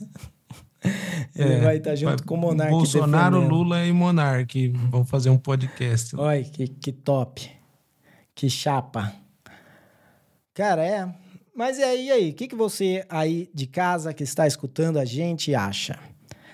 [1.36, 2.72] ele é, vai estar tá junto com o Monark.
[2.72, 3.56] Bolsonaro, defendendo.
[3.56, 6.16] Lula e Monark vão fazer um podcast.
[6.16, 7.50] Olha que, que top.
[8.34, 9.14] Que chapa.
[10.54, 11.14] Cara, é.
[11.56, 12.30] Mas e aí, e aí?
[12.32, 16.00] O que, que você aí de casa que está escutando a gente acha?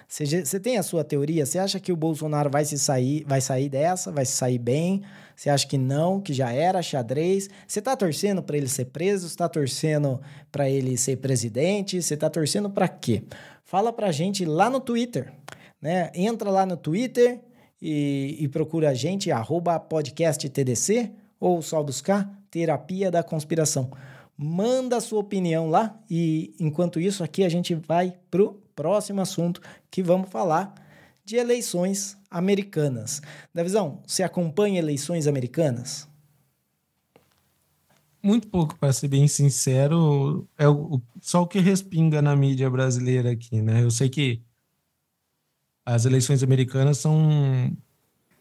[0.08, 1.46] Você, você tem a sua teoria?
[1.46, 5.04] Você acha que o Bolsonaro vai se sair, vai sair dessa, vai se sair bem?
[5.36, 7.50] Você acha que não, que já era xadrez?
[7.68, 9.28] Você está torcendo para ele ser preso?
[9.28, 10.20] Está torcendo
[10.52, 12.02] para ele ser presidente?
[12.02, 13.24] Você está torcendo para quê?
[13.68, 15.34] Fala para a gente lá no Twitter,
[15.82, 16.10] né?
[16.16, 17.42] Entra lá no Twitter
[17.82, 23.92] e, e procura a gente arroba podcasttdc ou só buscar terapia da conspiração.
[24.38, 29.60] Manda a sua opinião lá e enquanto isso aqui a gente vai pro próximo assunto
[29.92, 30.74] que vamos falar
[31.26, 33.22] de eleições americanas.
[33.54, 36.08] Davizão, você acompanha eleições americanas?
[38.28, 43.32] Muito pouco, para ser bem sincero, é o, só o que respinga na mídia brasileira
[43.32, 43.82] aqui, né?
[43.82, 44.42] Eu sei que
[45.86, 47.74] as eleições americanas são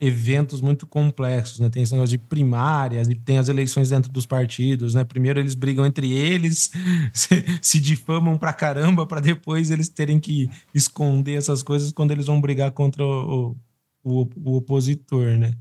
[0.01, 1.71] eventos muito complexos, né?
[1.71, 5.05] Tem esse negócio de primárias, tem as eleições dentro dos partidos, né?
[5.05, 6.73] Primeiro eles brigam entre eles,
[7.15, 12.27] se, se difamam pra caramba, para depois eles terem que esconder essas coisas quando eles
[12.27, 13.57] vão brigar contra o,
[14.03, 15.55] o, o opositor, né?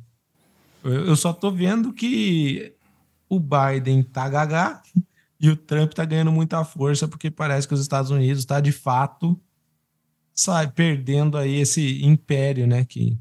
[0.84, 2.74] Eu só tô vendo que
[3.30, 4.82] o Biden tá gagá
[5.40, 8.72] e o Trump tá ganhando muita força porque parece que os Estados Unidos está de
[8.72, 9.40] fato
[10.36, 12.84] sai perdendo aí esse império, né?
[12.84, 13.18] Que,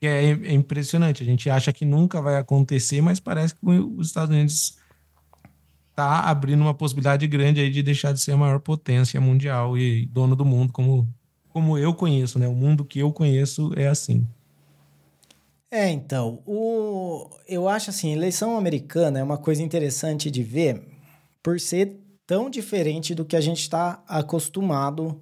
[0.00, 1.22] que é, é, impressionante.
[1.22, 4.76] A gente acha que nunca vai acontecer, mas parece que os Estados Unidos
[5.94, 10.06] tá abrindo uma possibilidade grande aí de deixar de ser a maior potência mundial e
[10.06, 11.08] dono do mundo, como,
[11.50, 12.48] como eu conheço, né?
[12.48, 14.26] O mundo que eu conheço é assim.
[15.76, 20.80] É, então, o, eu acho assim, eleição americana é uma coisa interessante de ver
[21.42, 25.20] por ser tão diferente do que a gente está acostumado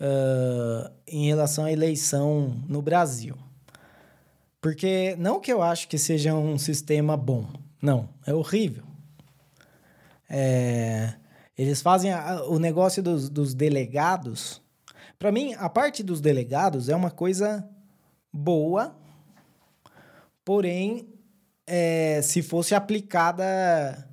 [0.00, 3.36] uh, em relação à eleição no Brasil.
[4.60, 7.46] Porque não que eu acho que seja um sistema bom,
[7.80, 8.82] não, é horrível.
[10.28, 11.14] É,
[11.56, 14.60] eles fazem a, o negócio dos, dos delegados.
[15.16, 17.64] Para mim, a parte dos delegados é uma coisa
[18.32, 18.96] boa,
[20.44, 21.08] porém,
[21.66, 24.08] é, se fosse aplicada,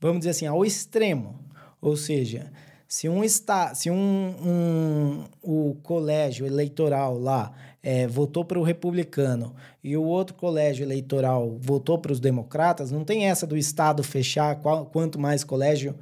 [0.00, 1.44] vamos dizer assim, ao extremo.
[1.80, 2.50] Ou seja,
[2.88, 9.54] se um está, se um, um o colégio eleitoral lá é, votou para o republicano
[9.82, 14.56] e o outro colégio eleitoral votou para os democratas, não tem essa do estado fechar
[14.56, 15.94] qual, quanto mais colégio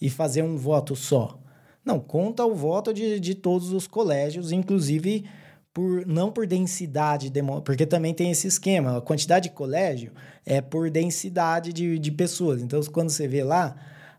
[0.00, 1.38] e fazer um voto só.
[1.84, 5.24] Não, conta o voto de, de todos os colégios, inclusive
[5.74, 7.32] por não por densidade,
[7.64, 10.12] porque também tem esse esquema, a quantidade de colégio
[10.46, 12.62] é por densidade de, de pessoas.
[12.62, 13.74] Então, quando você vê lá,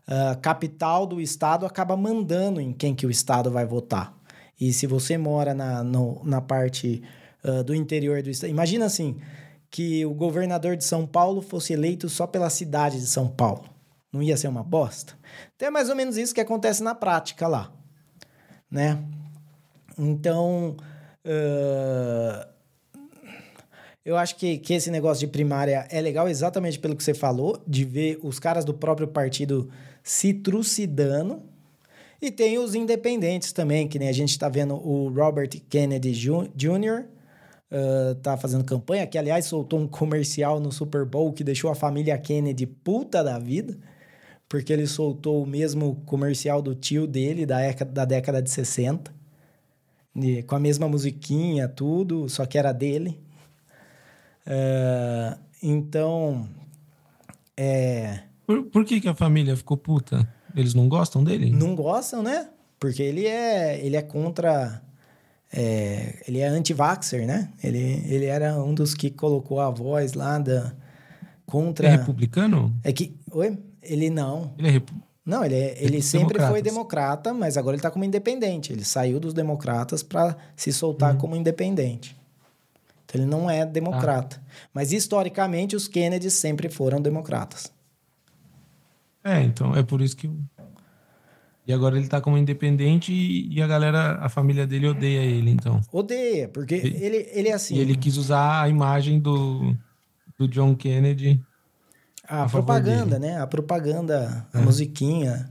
[0.06, 4.14] a capital do estado acaba mandando em quem que o estado vai votar.
[4.60, 7.02] E se você mora na, no, na parte
[7.42, 9.16] uh, do interior do estado, imagina assim,
[9.70, 13.64] que o governador de São Paulo fosse eleito só pela cidade de São Paulo.
[14.12, 15.14] Não ia ser uma bosta?
[15.54, 17.72] Então é mais ou menos isso que acontece na prática lá,
[18.70, 19.02] né?
[19.98, 20.76] Então,
[21.26, 22.46] uh,
[24.06, 27.60] eu acho que, que esse negócio de primária é legal exatamente pelo que você falou,
[27.66, 29.68] de ver os caras do próprio partido
[30.00, 31.42] se trucidando.
[32.22, 37.04] E tem os independentes também, que nem a gente está vendo o Robert Kennedy Jr.
[37.68, 41.74] Uh, tá fazendo campanha, que aliás soltou um comercial no Super Bowl que deixou a
[41.74, 43.76] família Kennedy puta da vida,
[44.48, 49.12] porque ele soltou o mesmo comercial do tio dele da, da década de 60,
[50.16, 53.20] e, com a mesma musiquinha, tudo, só que era dele.
[54.46, 56.48] Uh, então,
[57.56, 60.26] é, por, por que, que a família ficou puta?
[60.54, 61.50] Eles não gostam dele?
[61.50, 62.48] Não gostam, né?
[62.78, 64.80] Porque ele é, ele é contra.
[65.52, 67.50] É, ele é anti-vaxxer, né?
[67.62, 70.72] Ele, ele era um dos que colocou a voz lá da.
[71.44, 71.88] Contra.
[71.88, 72.72] É republicano?
[72.84, 73.16] É que.
[73.32, 73.58] Oi?
[73.82, 74.52] Ele não.
[74.58, 74.90] Ele é rep...
[75.26, 78.72] Não, ele, é, ele sempre foi democrata, mas agora ele está como independente.
[78.72, 81.18] Ele saiu dos democratas para se soltar uhum.
[81.18, 82.16] como independente.
[83.04, 84.40] Então ele não é democrata.
[84.40, 84.68] Ah.
[84.72, 87.72] Mas historicamente os Kennedy sempre foram democratas.
[89.24, 90.30] É, então é por isso que.
[91.66, 95.80] E agora ele tá como independente e, a galera, a família dele odeia ele, então.
[95.90, 97.74] Odeia, porque ele, ele, ele é assim.
[97.74, 99.76] E ele quis usar a imagem do,
[100.38, 101.42] do John Kennedy.
[102.28, 103.40] A, a propaganda, né?
[103.40, 104.62] A propaganda, a é.
[104.62, 105.48] musiquinha.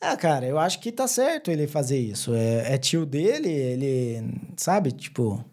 [0.00, 2.34] Ah, cara, eu acho que tá certo ele fazer isso.
[2.34, 5.44] É, é tio dele, ele, sabe, tipo.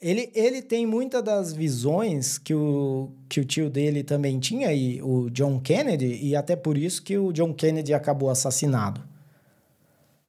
[0.00, 5.00] Ele, ele tem muitas das visões que o, que o tio dele também tinha, e
[5.02, 9.00] o John Kennedy, e até por isso que o John Kennedy acabou assassinado.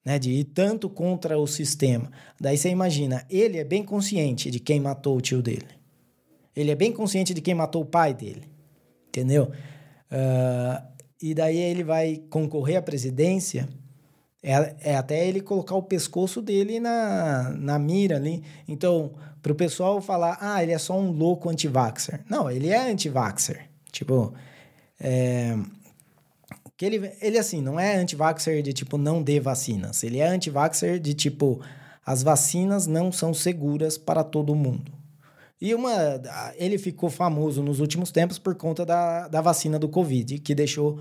[0.05, 2.09] Né, de ir tanto contra o sistema.
[2.39, 5.67] Daí você imagina, ele é bem consciente de quem matou o tio dele.
[6.55, 8.56] Ele é bem consciente de quem matou o pai dele.
[9.07, 9.51] Entendeu?
[10.11, 13.67] Uh, e daí ele vai concorrer à presidência.
[14.41, 18.43] É, é até ele colocar o pescoço dele na, na mira ali.
[18.67, 22.21] Então, para o pessoal falar, ah, ele é só um louco anti-vaxxer.
[22.29, 23.67] Não, ele é anti-vaxxer.
[23.91, 24.33] Tipo,
[24.99, 25.57] é...
[26.75, 30.03] que ele, ele assim, não é anti-vaxxer de tipo, não dê vacinas.
[30.03, 31.59] Ele é anti-vaxxer de tipo,
[32.05, 34.96] as vacinas não são seguras para todo mundo.
[35.59, 35.91] E uma,
[36.55, 40.99] ele ficou famoso nos últimos tempos por conta da, da vacina do Covid, que deixou,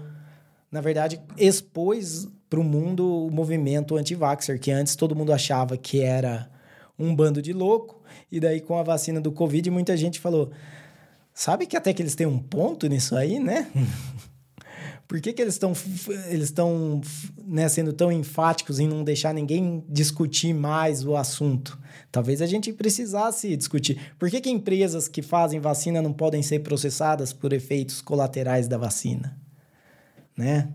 [0.73, 6.01] na verdade, expôs para o mundo o movimento anti-vaxxer, que antes todo mundo achava que
[6.01, 6.49] era
[6.99, 10.51] um bando de louco, e daí com a vacina do Covid muita gente falou:
[11.35, 13.71] sabe que até que eles têm um ponto nisso aí, né?
[15.09, 15.73] Por que, que eles estão
[16.29, 16.53] eles
[17.47, 21.79] né, sendo tão enfáticos em não deixar ninguém discutir mais o assunto?
[22.11, 24.15] Talvez a gente precisasse discutir.
[24.19, 28.77] Por que, que empresas que fazem vacina não podem ser processadas por efeitos colaterais da
[28.77, 29.39] vacina?
[30.37, 30.69] Né?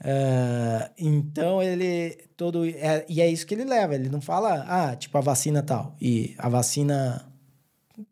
[0.00, 3.94] Uh, então ele todo é, e é isso que ele leva.
[3.94, 7.26] Ele não fala, ah, tipo a vacina tal e a vacina,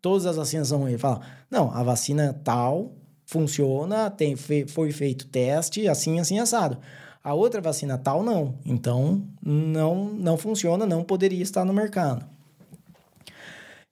[0.01, 0.93] todas as vacinas são ruins.
[0.93, 1.21] Ele fala,
[1.51, 2.93] não, a vacina tal
[3.27, 6.79] funciona, tem, foi feito teste, assim, assim, assado.
[7.23, 8.59] A outra vacina tal, não.
[8.67, 12.27] Então, não, não funciona, não poderia estar no mercado.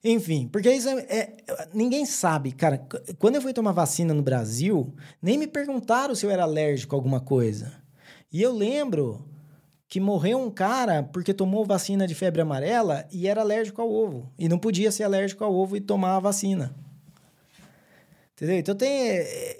[0.03, 1.33] Enfim, porque isso é, é,
[1.73, 2.77] Ninguém sabe, cara.
[3.17, 6.97] Quando eu fui tomar vacina no Brasil, nem me perguntaram se eu era alérgico a
[6.97, 7.71] alguma coisa.
[8.31, 9.25] E eu lembro
[9.87, 14.31] que morreu um cara porque tomou vacina de febre amarela e era alérgico ao ovo.
[14.37, 16.75] E não podia ser alérgico ao ovo e tomar a vacina.
[18.35, 18.57] Entendeu?
[18.57, 18.89] Então tem.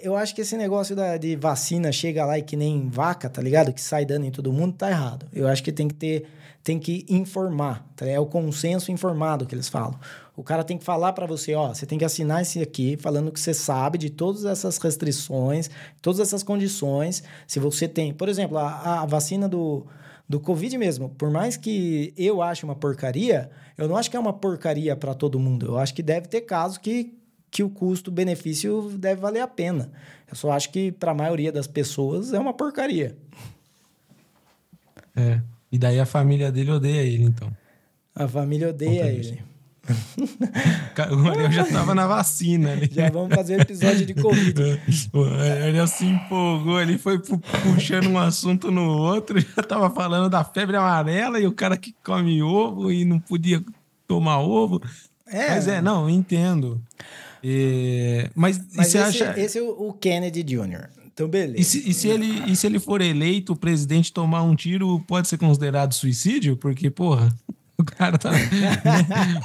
[0.00, 3.40] Eu acho que esse negócio da, de vacina chega lá e que nem vaca, tá
[3.40, 3.72] ligado?
[3.72, 5.26] Que sai dando em todo mundo, tá errado.
[5.32, 6.26] Eu acho que tem que ter.
[6.62, 8.06] Tem que informar, tá?
[8.06, 10.00] É o consenso informado que eles falam.
[10.34, 13.30] O cara tem que falar para você, ó, você tem que assinar esse aqui, falando
[13.30, 17.22] que você sabe de todas essas restrições, todas essas condições.
[17.46, 19.86] Se você tem, por exemplo, a, a vacina do,
[20.28, 24.20] do Covid mesmo, por mais que eu ache uma porcaria, eu não acho que é
[24.20, 25.66] uma porcaria para todo mundo.
[25.66, 27.14] Eu acho que deve ter casos que,
[27.54, 29.88] que o custo-benefício deve valer a pena.
[30.28, 33.16] Eu só acho que para a maioria das pessoas é uma porcaria.
[35.14, 35.40] É.
[35.70, 37.56] E daí a família dele odeia ele, então.
[38.12, 39.40] A família odeia ele.
[41.12, 42.72] o Ariel já tava na vacina.
[42.72, 42.90] Ali.
[42.92, 44.80] Já vamos fazer episódio de Covid.
[45.14, 50.42] O Ariel se empolgou, ele foi puxando um assunto no outro, já tava falando da
[50.42, 53.62] febre amarela e o cara que come ovo e não podia
[54.08, 54.82] tomar ovo.
[55.26, 55.50] É.
[55.50, 56.82] Mas é, não, entendo.
[57.46, 59.38] É, mas, mas você esse, acha...
[59.38, 60.88] esse é o Kennedy Jr.
[61.12, 61.60] Então, beleza.
[61.60, 64.98] E se, e se, ele, e se ele for eleito, o presidente tomar um tiro,
[65.06, 66.56] pode ser considerado suicídio?
[66.56, 67.28] Porque, porra.
[67.76, 68.30] O cara tá.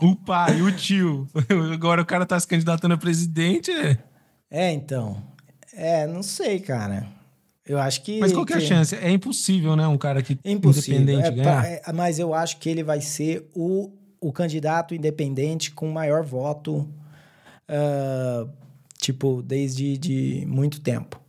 [0.03, 1.27] o pai, o tio.
[1.73, 3.71] Agora o cara tá se candidatando a presidente.
[3.71, 3.97] É,
[4.51, 5.19] é então.
[5.73, 7.07] É, não sei, cara.
[7.65, 8.19] Eu acho que.
[8.19, 8.95] Mas qual que é a chance?
[8.95, 9.87] É impossível, né?
[9.87, 11.01] Um cara que impossível.
[11.01, 11.65] independente é, ganhar.
[11.65, 16.87] É, mas eu acho que ele vai ser o, o candidato independente com maior voto,
[17.69, 18.49] uh,
[18.97, 21.21] tipo, desde de muito tempo.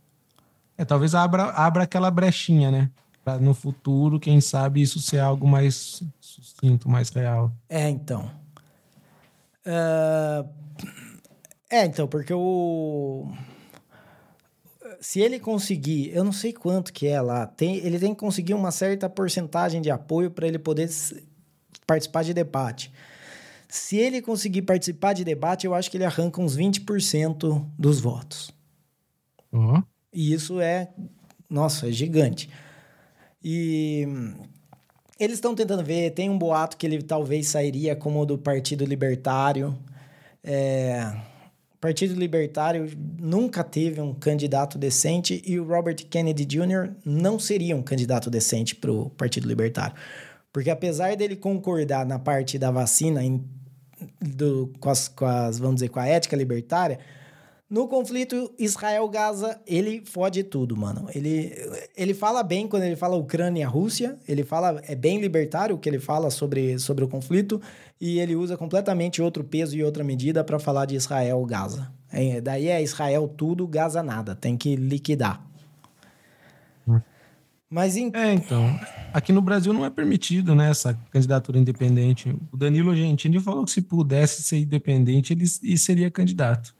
[0.77, 2.91] É, talvez abra, abra aquela brechinha, né?
[3.23, 7.51] Pra no futuro, quem sabe, isso ser algo mais sucinto, mais real.
[7.69, 8.31] É, então.
[9.65, 10.61] Uh...
[11.71, 13.31] É, então, porque o.
[14.99, 18.53] Se ele conseguir, eu não sei quanto que é lá, tem, ele tem que conseguir
[18.53, 20.89] uma certa porcentagem de apoio para ele poder
[21.87, 22.91] participar de debate.
[23.71, 28.51] Se ele conseguir participar de debate, eu acho que ele arranca uns 20% dos votos.
[29.49, 29.81] Uhum.
[30.11, 30.89] E isso é,
[31.49, 32.49] nossa, é gigante.
[33.41, 34.05] E
[35.17, 39.73] eles estão tentando ver, tem um boato que ele talvez sairia como do Partido Libertário.
[40.43, 41.09] É,
[41.73, 46.91] o Partido Libertário nunca teve um candidato decente e o Robert Kennedy Jr.
[47.05, 49.95] não seria um candidato decente para o Partido Libertário.
[50.51, 53.41] Porque apesar dele concordar na parte da vacina, em,
[54.19, 56.99] do, com, as, com as, vamos dizer, com a ética libertária,
[57.71, 61.07] no conflito Israel-Gaza, ele fode tudo, mano.
[61.15, 61.55] Ele,
[61.95, 64.17] ele fala bem quando ele fala Ucrânia e Rússia.
[64.27, 67.61] Ele fala, é bem libertário o que ele fala sobre, sobre o conflito.
[67.99, 71.89] E ele usa completamente outro peso e outra medida para falar de Israel-Gaza.
[72.11, 74.35] É, daí é Israel tudo, Gaza nada.
[74.35, 75.41] Tem que liquidar.
[77.71, 78.11] Mas em...
[78.13, 78.77] É, então.
[79.13, 82.35] Aqui no Brasil não é permitido, né, essa candidatura independente.
[82.51, 86.75] O Danilo Gentili falou que se pudesse ser independente, ele, ele seria candidato.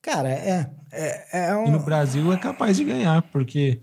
[0.00, 0.70] Cara, é.
[0.90, 1.66] é, é um...
[1.66, 3.80] E no Brasil é capaz de ganhar, porque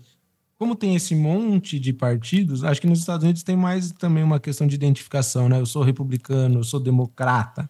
[0.58, 4.38] como tem esse monte de partidos, acho que nos Estados Unidos tem mais também uma
[4.38, 5.60] questão de identificação, né?
[5.60, 7.68] Eu sou republicano, eu sou democrata.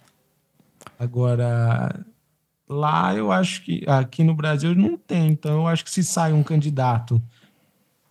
[0.99, 2.05] Agora,
[2.69, 5.29] lá eu acho que aqui no Brasil não tem.
[5.29, 7.23] Então eu acho que se sai um candidato,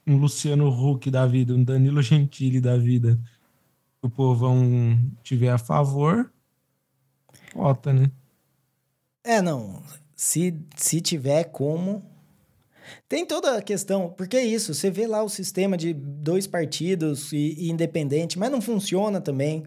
[0.05, 3.19] um Luciano Huck da vida, um Danilo Gentili da vida,
[4.01, 6.31] o povão tiver a favor,
[7.53, 8.11] vota, né?
[9.23, 9.81] É, não
[10.21, 12.03] se, se tiver como.
[13.09, 17.33] Tem toda a questão, porque é isso, você vê lá o sistema de dois partidos
[17.33, 19.63] e, e independente, mas não funciona também.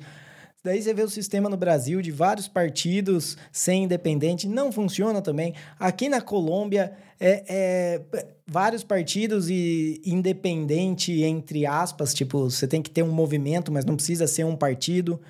[0.64, 5.54] Daí você vê o sistema no Brasil de vários partidos sem independente, não funciona também.
[5.78, 12.90] Aqui na Colômbia, é, é, vários partidos e independente, entre aspas, tipo, você tem que
[12.90, 15.20] ter um movimento, mas não precisa ser um partido.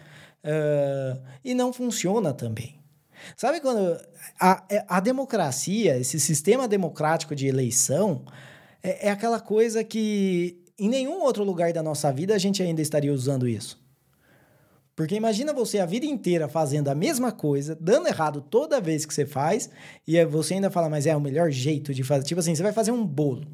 [0.45, 2.77] Uh, e não funciona também.
[3.37, 3.99] Sabe quando
[4.39, 8.23] a, é, a democracia, esse sistema democrático de eleição,
[8.81, 12.83] é, é aquela coisa que em nenhum outro lugar da nossa vida a gente ainda
[12.83, 13.84] estaria usando isso.
[14.97, 19.13] Porque imagina você a vida inteira fazendo a mesma coisa, dando errado toda vez que
[19.13, 19.69] você faz,
[20.07, 22.25] e você ainda fala, mas é o melhor jeito de fazer.
[22.25, 23.47] Tipo assim, você vai fazer um bolo.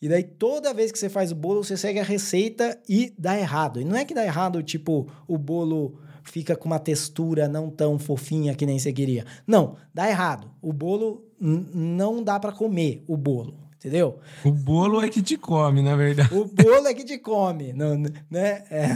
[0.00, 3.38] E daí toda vez que você faz o bolo, você segue a receita e dá
[3.38, 3.80] errado.
[3.80, 7.98] E não é que dá errado, tipo, o bolo fica com uma textura não tão
[7.98, 9.24] fofinha que nem você queria.
[9.46, 10.50] Não, dá errado.
[10.60, 14.18] O bolo não dá para comer o bolo, entendeu?
[14.44, 16.34] O bolo é que te come, na verdade.
[16.34, 17.96] O bolo é que te come, não,
[18.30, 18.64] né?
[18.70, 18.88] É.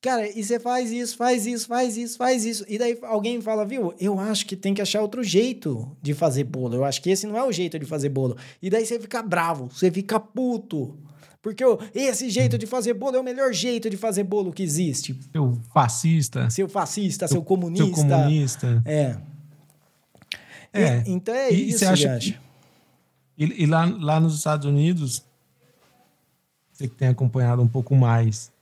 [0.00, 2.64] Cara, e você faz isso, faz isso, faz isso, faz isso.
[2.66, 6.44] E daí alguém fala, viu, eu acho que tem que achar outro jeito de fazer
[6.44, 6.74] bolo.
[6.74, 8.36] Eu acho que esse não é o jeito de fazer bolo.
[8.62, 10.96] E daí você fica bravo, você fica puto.
[11.42, 11.62] Porque
[11.94, 15.18] esse jeito de fazer bolo é o melhor jeito de fazer bolo que existe.
[15.32, 16.48] Seu fascista.
[16.50, 17.84] Seu fascista, seu, seu comunista.
[17.84, 18.82] Seu comunista.
[18.86, 19.16] É.
[20.72, 21.02] É.
[21.06, 22.38] E, então é e isso, você acha que,
[23.36, 25.24] e, e lá, lá nos Estados Unidos,
[26.72, 28.52] você que tem acompanhado um pouco mais,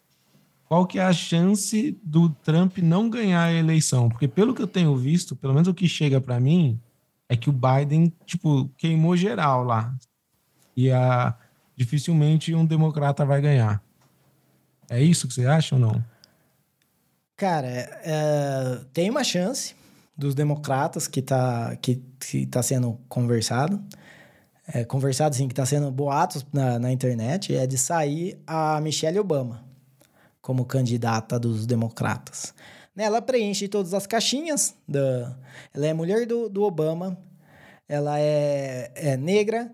[0.68, 4.10] qual que é a chance do Trump não ganhar a eleição?
[4.10, 6.78] Porque pelo que eu tenho visto, pelo menos o que chega para mim,
[7.26, 9.94] é que o Biden, tipo, queimou geral lá.
[10.76, 11.34] E a,
[11.74, 13.82] dificilmente um democrata vai ganhar.
[14.90, 16.04] É isso que você acha ou não?
[17.34, 19.74] Cara, é, tem uma chance
[20.14, 23.82] dos democratas que está que, que tá sendo conversado.
[24.66, 29.18] É, conversado, assim, que está sendo boatos na, na internet, é de sair a Michelle
[29.18, 29.67] Obama
[30.48, 32.54] como candidata dos democratas.
[32.96, 34.74] Ela preenche todas as caixinhas.
[34.88, 35.36] Da,
[35.74, 37.18] ela é mulher do, do Obama,
[37.86, 39.70] ela é, é negra,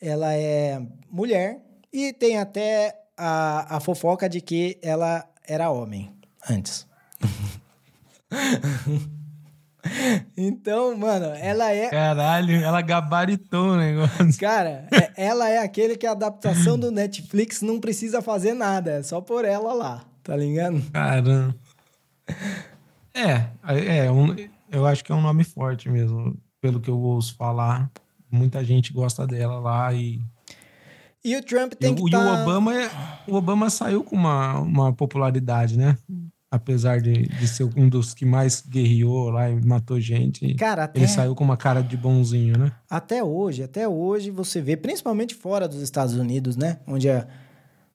[0.00, 1.60] ela é mulher
[1.92, 6.12] e tem até a, a fofoca de que ela era homem
[6.50, 6.84] antes.
[10.36, 11.88] Então, mano, ela é.
[11.88, 14.38] Caralho, ela gabaritou o negócio.
[14.38, 19.02] Cara, é, ela é aquele que a adaptação do Netflix não precisa fazer nada, é
[19.02, 20.82] só por ela lá, tá ligado?
[20.92, 21.54] Caramba.
[23.14, 23.48] É,
[24.04, 24.36] é, um,
[24.70, 27.90] eu acho que é um nome forte mesmo, pelo que eu ouço falar.
[28.30, 30.20] Muita gente gosta dela lá e.
[31.24, 32.06] E o Trump tem e, que.
[32.06, 32.18] E tá...
[32.18, 32.90] o Obama, é,
[33.26, 35.96] o Obama saiu com uma, uma popularidade, né?
[36.56, 40.54] Apesar de, de ser um dos que mais guerreou lá e matou gente.
[40.54, 41.00] Cara, até...
[41.00, 42.72] Ele saiu com uma cara de bonzinho, né?
[42.88, 46.78] Até hoje, até hoje você vê, principalmente fora dos Estados Unidos, né?
[46.86, 47.26] Onde a,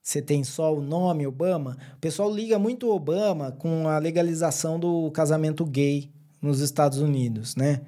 [0.01, 1.77] você tem só o nome Obama.
[1.95, 6.09] O pessoal liga muito o Obama com a legalização do casamento gay
[6.41, 7.81] nos Estados Unidos, né?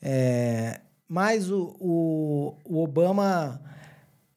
[0.00, 3.60] É, mas o, o, o Obama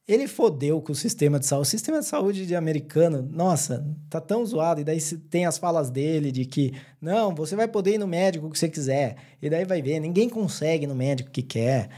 [0.06, 1.66] ele fodeu com o sistema de saúde.
[1.66, 4.82] O sistema de saúde de americano, nossa, tá tão zoado.
[4.82, 5.00] E daí
[5.30, 8.68] tem as falas dele de que, não, você vai poder ir no médico que você
[8.68, 9.16] quiser.
[9.40, 11.88] E daí vai ver, ninguém consegue ir no médico que quer.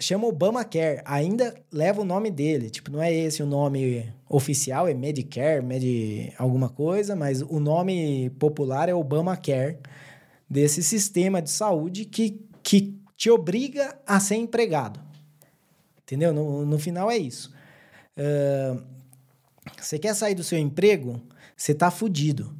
[0.00, 2.68] Chama Obamacare, ainda leva o nome dele.
[2.68, 8.30] Tipo, não é esse o nome oficial, é Medicare, Med alguma coisa, mas o nome
[8.38, 9.78] popular é Obamacare,
[10.50, 15.03] desse sistema de saúde que, que te obriga a ser empregado.
[16.04, 16.32] Entendeu?
[16.32, 17.52] No, no final é isso.
[18.16, 18.82] Uh,
[19.80, 21.20] você quer sair do seu emprego?
[21.56, 22.54] Você tá fudido.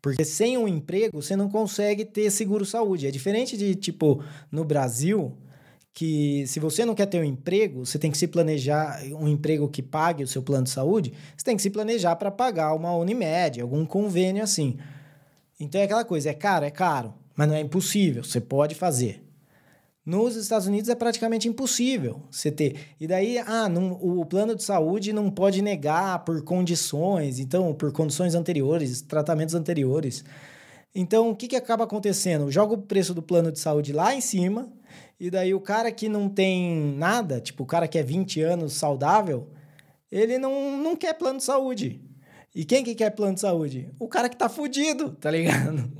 [0.00, 3.06] Porque sem um emprego, você não consegue ter seguro-saúde.
[3.06, 4.22] É diferente de, tipo,
[4.52, 5.36] no Brasil,
[5.94, 9.66] que se você não quer ter um emprego, você tem que se planejar, um emprego
[9.68, 12.94] que pague o seu plano de saúde, você tem que se planejar para pagar uma
[12.94, 14.76] Unimed, algum convênio assim.
[15.58, 19.23] Então é aquela coisa, é caro, é caro, mas não é impossível, você pode fazer.
[20.04, 22.76] Nos Estados Unidos é praticamente impossível você ter.
[23.00, 27.90] E daí, ah, não, o plano de saúde não pode negar por condições, então, por
[27.90, 30.22] condições anteriores, tratamentos anteriores.
[30.94, 32.50] Então, o que, que acaba acontecendo?
[32.50, 34.70] Joga o preço do plano de saúde lá em cima,
[35.18, 38.74] e daí o cara que não tem nada, tipo o cara que é 20 anos
[38.74, 39.48] saudável,
[40.12, 42.02] ele não, não quer plano de saúde.
[42.54, 43.90] E quem que quer plano de saúde?
[43.98, 45.90] O cara que tá fudido, tá ligado?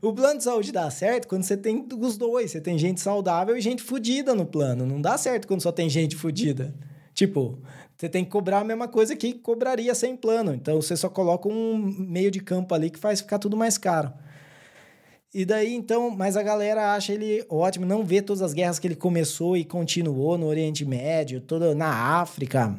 [0.00, 2.50] O plano de saúde dá certo quando você tem os dois.
[2.50, 4.86] Você tem gente saudável e gente fodida no plano.
[4.86, 6.74] Não dá certo quando só tem gente fodida.
[7.14, 7.58] Tipo,
[7.96, 10.54] você tem que cobrar a mesma coisa que cobraria sem plano.
[10.54, 14.12] Então você só coloca um meio de campo ali que faz ficar tudo mais caro.
[15.34, 18.86] E daí, então, mas a galera acha ele ótimo, não vê todas as guerras que
[18.86, 22.78] ele começou e continuou no Oriente Médio, toda na África.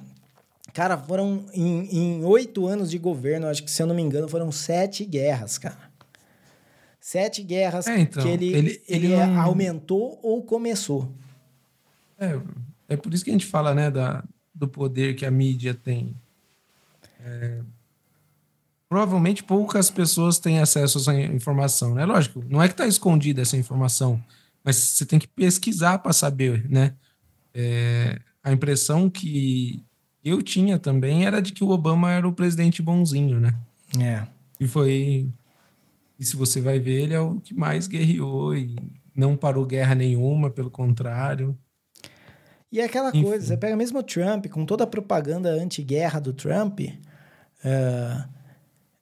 [0.73, 4.51] Cara, foram em oito anos de governo, acho que se eu não me engano, foram
[4.51, 5.88] sete guerras, cara.
[7.09, 9.41] Sete guerras é, então, que ele, ele, ele, ele não...
[9.41, 11.11] aumentou ou começou.
[12.19, 12.39] É,
[12.87, 16.15] é por isso que a gente fala, né, da, do poder que a mídia tem.
[17.19, 17.61] É,
[18.87, 22.05] provavelmente poucas pessoas têm acesso a essa informação, né?
[22.05, 24.23] Lógico, não é que está escondida essa informação,
[24.63, 26.93] mas você tem que pesquisar para saber, né?
[27.55, 29.83] É, a impressão que
[30.23, 33.55] eu tinha também era de que o Obama era o presidente bonzinho, né?
[33.99, 34.27] É.
[34.59, 35.27] E foi
[36.19, 38.75] e se você vai ver, ele é o que mais guerreou e
[39.15, 41.57] não parou guerra nenhuma, pelo contrário.
[42.71, 43.23] E é aquela Enfim.
[43.23, 48.29] coisa, você pega mesmo o Trump, com toda a propaganda anti-guerra do Trump, uh,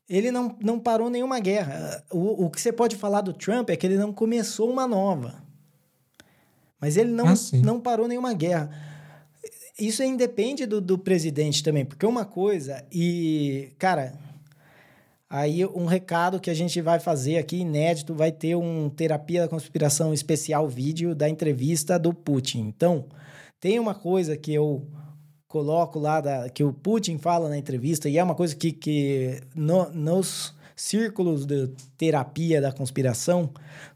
[0.07, 2.03] ele não, não parou nenhuma guerra.
[2.11, 5.43] O, o que você pode falar do Trump é que ele não começou uma nova.
[6.80, 8.70] Mas ele não, Ah, não parou nenhuma guerra.
[9.78, 14.18] Isso independe do, do presidente também, porque uma coisa, e, cara,
[15.30, 19.47] aí um recado que a gente vai fazer aqui, inédito, vai ter um Terapia da
[19.47, 22.59] Conspiração especial vídeo da entrevista do Putin.
[22.59, 23.05] Então,
[23.59, 24.88] tem uma coisa que eu
[25.47, 29.41] coloco lá, da, que o Putin fala na entrevista, e é uma coisa que, que
[29.55, 33.49] no, nos círculos de terapia da conspiração,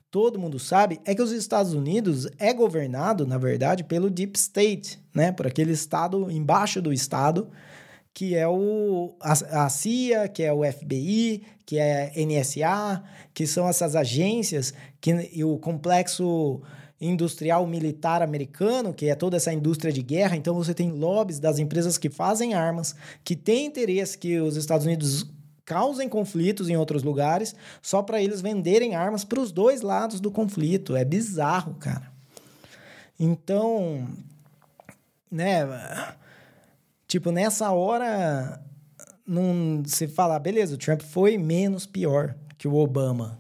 [0.10, 5.00] todo mundo sabe, é que os Estados Unidos é governado, na verdade, pelo Deep State,
[5.14, 5.32] né?
[5.32, 7.50] Por aquele estado embaixo do estado,
[8.14, 13.04] que é o, a, a CIA, que é o FBI, que é a NSA,
[13.34, 16.62] que são essas agências que, e o complexo
[17.00, 20.36] industrial militar americano, que é toda essa indústria de guerra.
[20.36, 24.86] Então você tem lobbies das empresas que fazem armas, que têm interesse que os Estados
[24.86, 25.26] Unidos
[25.66, 30.30] causem conflitos em outros lugares, só para eles venderem armas para os dois lados do
[30.30, 30.96] conflito.
[30.96, 32.12] É bizarro, cara.
[33.18, 34.08] Então,
[35.32, 35.66] né,
[37.12, 38.62] tipo, nessa hora
[39.26, 43.40] não se fala, beleza, o Trump foi menos pior que o Obama.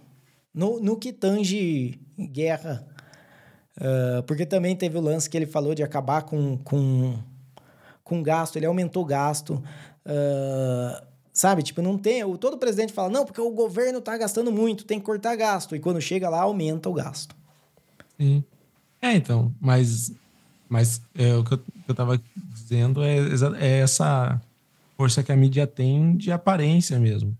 [0.53, 2.85] No, no que tange guerra
[3.77, 7.17] Uh, porque também teve o lance que ele falou de acabar com, com,
[8.03, 9.63] com gasto, ele aumentou gasto.
[10.05, 11.03] Uh,
[11.33, 12.21] sabe, tipo, não tem.
[12.37, 15.75] Todo presidente fala, não, porque o governo tá gastando muito, tem que cortar gasto.
[15.75, 17.35] E quando chega lá, aumenta o gasto.
[18.19, 18.43] Sim.
[19.01, 20.13] É, então, mas,
[20.71, 21.59] mas é, o que eu,
[21.89, 23.17] eu tava dizendo é,
[23.59, 24.41] é essa
[24.95, 27.37] força que a mídia tem de aparência mesmo.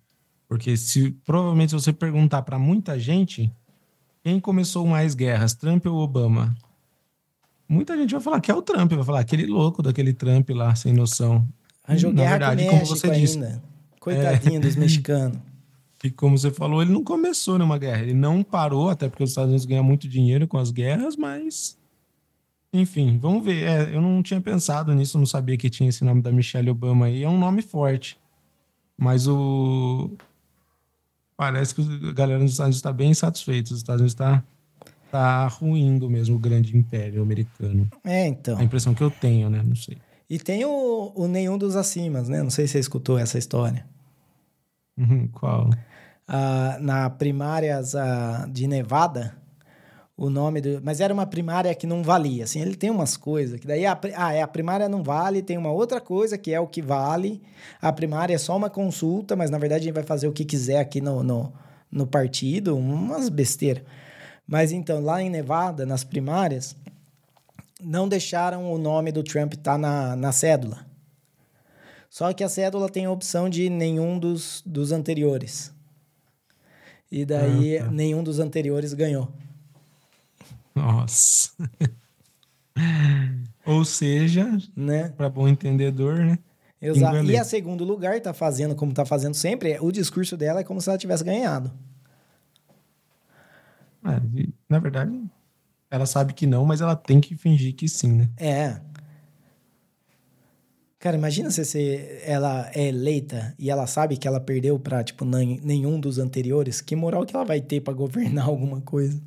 [0.49, 3.49] Porque se provavelmente se você perguntar para muita gente,
[4.21, 6.53] quem começou mais guerras, Trump ou Obama?
[7.69, 10.75] Muita gente vai falar que é o Trump, vai falar aquele louco daquele Trump lá,
[10.75, 11.47] sem noção.
[11.85, 13.63] Arranjou Na verdade, como você disse, ainda.
[13.97, 15.37] Coitadinho dos mexicanos.
[15.97, 19.29] que como você falou, ele não começou numa guerra, ele não parou, até porque os
[19.29, 21.79] Estados Unidos ganham muito dinheiro com as guerras, mas
[22.73, 23.63] enfim, vamos ver.
[23.63, 27.07] É, eu não tinha pensado nisso, não sabia que tinha esse nome da Michelle Obama
[27.07, 28.17] aí, é um nome forte.
[28.97, 30.11] Mas o
[31.35, 33.73] parece que a galera dos Estados Unidos está bem satisfeita.
[33.73, 34.43] Os Estados Unidos está
[35.09, 37.89] tá ruindo mesmo o grande império americano.
[38.03, 38.59] É, então.
[38.59, 39.63] A impressão que eu tenho, né?
[39.65, 39.97] Não sei.
[40.29, 42.43] E tem o, o Nenhum dos Acimas, né?
[42.43, 43.85] Não sei se você escutou essa história.
[44.97, 45.71] Uhum, Qual?
[46.27, 49.35] Ah, na primárias ah, de Nevada,
[50.21, 50.79] o nome do.
[50.83, 52.43] Mas era uma primária que não valia.
[52.43, 53.87] Assim, ele tem umas coisas que daí.
[53.87, 56.79] A, ah, é, a primária não vale, tem uma outra coisa que é o que
[56.79, 57.41] vale.
[57.81, 60.45] A primária é só uma consulta, mas na verdade a gente vai fazer o que
[60.45, 61.51] quiser aqui no, no,
[61.91, 63.83] no partido, umas besteiras.
[64.47, 66.75] Mas então, lá em Nevada, nas primárias,
[67.81, 70.85] não deixaram o nome do Trump estar na, na cédula.
[72.11, 75.73] Só que a cédula tem a opção de nenhum dos, dos anteriores.
[77.11, 77.91] E daí, Ah, tá.
[77.91, 79.27] nenhum dos anteriores ganhou.
[80.75, 81.51] Nossa.
[83.65, 85.09] Ou seja, Né?
[85.09, 86.39] para bom entendedor, né?
[86.81, 87.15] Exato.
[87.17, 87.35] Engolei.
[87.35, 90.81] E a segundo lugar tá fazendo como tá fazendo sempre, o discurso dela é como
[90.81, 91.71] se ela tivesse ganhado.
[94.03, 94.19] É,
[94.67, 95.23] na verdade,
[95.91, 98.29] ela sabe que não, mas ela tem que fingir que sim, né?
[98.37, 98.81] É.
[100.97, 105.25] Cara, imagina se você, ela é eleita e ela sabe que ela perdeu pra, tipo,
[105.25, 106.79] nenhum dos anteriores.
[106.79, 109.21] Que moral que ela vai ter pra governar alguma coisa?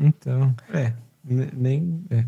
[0.00, 0.92] Então, é.
[1.22, 2.04] ne- Nem.
[2.10, 2.24] É.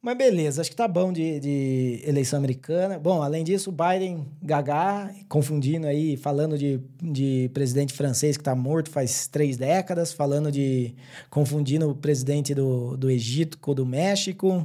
[0.00, 2.98] Mas beleza, acho que tá bom de, de eleição americana.
[3.00, 8.90] Bom, além disso, Biden, Gagá, confundindo aí, falando de, de presidente francês que tá morto
[8.90, 10.94] faz três décadas, falando de.
[11.28, 14.64] confundindo o presidente do, do Egito com o do México.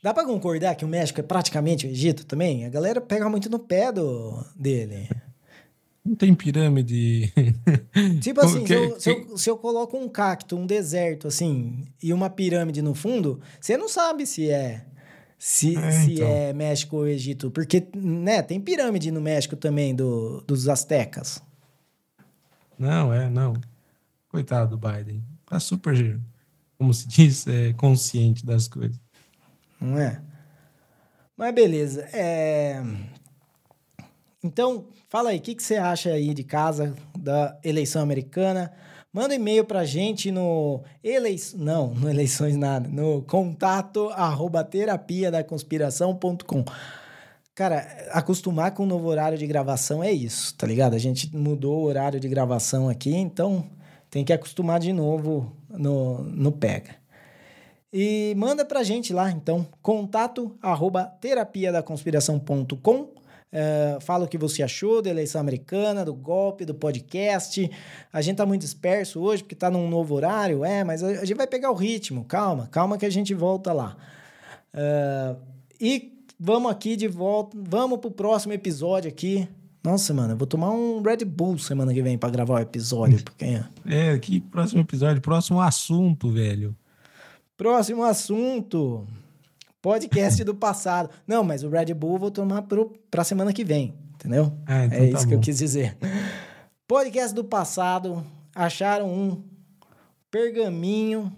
[0.00, 2.64] Dá pra concordar que o México é praticamente o Egito também?
[2.64, 5.08] A galera pega muito no pé do, dele.
[6.04, 7.32] Não tem pirâmide.
[8.20, 11.26] Tipo assim, Que- se, eu, se, que- eu, se eu coloco um cacto, um deserto,
[11.28, 14.84] assim, e uma pirâmide no fundo, você não sabe se é.
[15.38, 16.28] Se É, se então.
[16.28, 17.50] é México ou Egito.
[17.50, 21.42] Porque, né, tem pirâmide no México também, do, dos astecas.
[22.78, 23.54] Não, é, não.
[24.28, 25.22] Coitado do Biden.
[25.46, 26.18] Tá super,
[26.78, 28.98] como se diz, é, consciente das coisas.
[29.80, 30.20] Não é?
[31.36, 32.02] Mas beleza.
[32.12, 32.82] É...
[34.44, 38.70] Então, fala aí, o que, que você acha aí de casa da eleição americana?
[39.10, 45.30] Manda um e-mail pra gente no eleições, não, no eleições nada, no contato arroba terapia
[45.30, 46.62] da conspiração.com.
[47.54, 50.92] Cara, acostumar com o novo horário de gravação é isso, tá ligado?
[50.92, 53.64] A gente mudou o horário de gravação aqui, então
[54.10, 56.96] tem que acostumar de novo no, no Pega.
[57.90, 63.13] E manda pra gente lá, então, contato arroba terapia da conspiração.com.
[63.54, 67.70] Uh, fala o que você achou da eleição americana, do golpe, do podcast.
[68.12, 71.24] A gente tá muito disperso hoje porque tá num novo horário, é, mas a, a
[71.24, 72.24] gente vai pegar o ritmo.
[72.24, 73.96] Calma, calma que a gente volta lá.
[74.74, 75.40] Uh,
[75.80, 79.48] e vamos aqui de volta, vamos pro próximo episódio aqui.
[79.84, 83.22] Nossa, mano, eu vou tomar um Red Bull semana que vem para gravar o episódio.
[83.22, 83.62] Porque...
[83.86, 86.74] É, que próximo episódio, próximo assunto, velho.
[87.56, 89.06] Próximo assunto.
[89.84, 91.10] Podcast do passado.
[91.26, 94.50] Não, mas o Red Bull vou tomar pro, pra semana que vem, entendeu?
[94.64, 95.28] Ah, então é tá isso bom.
[95.28, 95.94] que eu quis dizer.
[96.88, 98.24] Podcast do passado.
[98.54, 99.44] Acharam um
[100.30, 101.30] pergaminho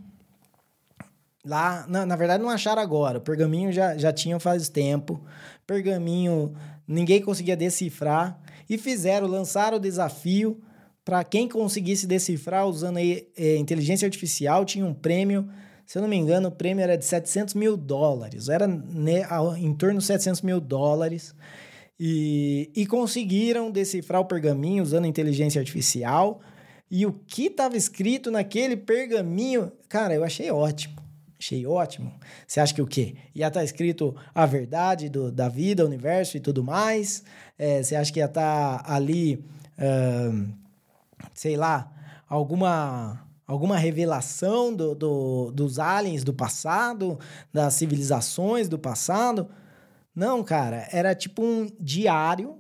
[1.45, 1.87] lá.
[1.89, 3.19] Na, na verdade, não acharam agora.
[3.19, 5.21] O pergaminho já, já tinham faz tempo.
[5.67, 6.55] Pergaminho,
[6.87, 8.39] ninguém conseguia decifrar.
[8.71, 10.63] E fizeram, lançaram o desafio
[11.05, 15.51] para quem conseguisse decifrar usando aí, é, inteligência artificial, tinha um prêmio
[15.87, 18.49] se eu não me engano, o prêmio era de 700 mil dólares.
[18.49, 19.23] Era né,
[19.57, 21.33] em torno de 700 mil dólares.
[21.99, 26.41] E, e conseguiram decifrar o pergaminho usando inteligência artificial.
[26.91, 30.97] E o que estava escrito naquele pergaminho, cara, eu achei ótimo.
[31.39, 32.13] Achei ótimo.
[32.47, 33.15] Você acha que o quê?
[33.33, 37.23] Ia estar tá escrito a verdade do, da vida, universo e tudo mais?
[37.57, 39.45] É, você acha que ia estar tá ali,
[41.35, 41.93] sei lá,
[42.29, 47.19] alguma alguma revelação do, do, dos aliens do passado,
[47.53, 49.49] das civilizações do passado.
[50.15, 52.59] Não, cara, era tipo um diário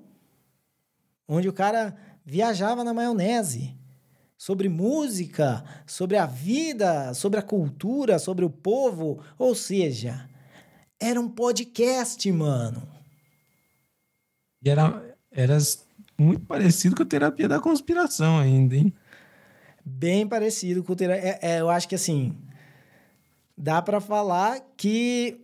[1.27, 3.77] onde o cara viajava na maionese
[4.37, 10.29] sobre música, sobre a vida, sobre a cultura, sobre o povo, ou seja,
[11.01, 12.87] era um podcast, mano.
[14.63, 15.59] E era, era
[16.19, 18.93] muito parecido com a terapia da conspiração ainda, hein?
[19.89, 21.39] Bem parecido com o terapia.
[21.41, 22.35] É, é, eu acho que assim
[23.57, 25.41] dá para falar que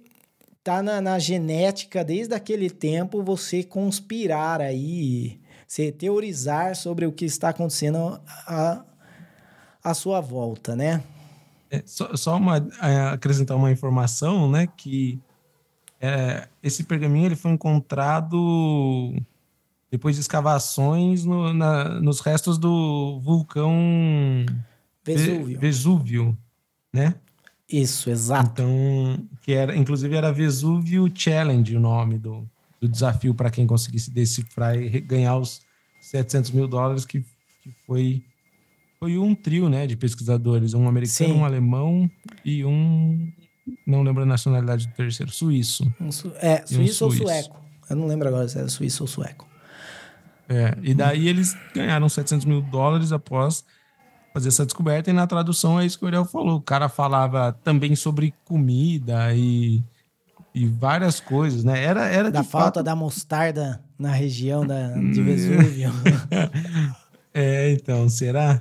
[0.65, 7.25] tá na, na, genética desde aquele tempo você conspirar aí, você teorizar sobre o que
[7.25, 8.85] está acontecendo à,
[9.83, 11.03] à sua volta, né?
[11.71, 12.57] É, só, só uma,
[13.13, 14.69] acrescentar uma informação, né?
[14.77, 15.19] Que
[15.99, 19.17] é, esse pergaminho ele foi encontrado
[19.93, 23.77] depois de escavações no, na, nos restos do vulcão
[25.05, 25.61] Vesúvio.
[25.61, 26.39] Vesúvio,
[26.91, 27.15] né?
[27.69, 28.51] Isso, exato.
[28.53, 32.49] Então, que era, inclusive era Vesúvio Challenge o nome do,
[32.81, 35.61] do desafio para quem conseguisse decifrar e ganhar os
[36.01, 37.21] 700 mil dólares, que,
[37.63, 38.23] que foi,
[38.99, 41.39] foi um trio né, de pesquisadores, um americano, Sim.
[41.39, 42.11] um alemão
[42.43, 43.31] e um,
[43.87, 45.93] não lembro a nacionalidade do terceiro, suíço.
[46.01, 47.61] Um su é, suíço um ou sueco.
[47.91, 49.52] Eu não lembro agora se era suíço ou sueco.
[50.53, 53.65] É, e daí eles ganharam 700 mil dólares após
[54.35, 55.09] fazer essa descoberta.
[55.09, 56.57] E na tradução é isso que o Ariel falou.
[56.57, 59.83] O cara falava também sobre comida e,
[60.55, 61.83] e várias coisas, né?
[61.83, 62.83] Era, era da falta fato...
[62.83, 65.91] da mostarda na região da, de Vesúvio.
[67.33, 68.59] é, então, será?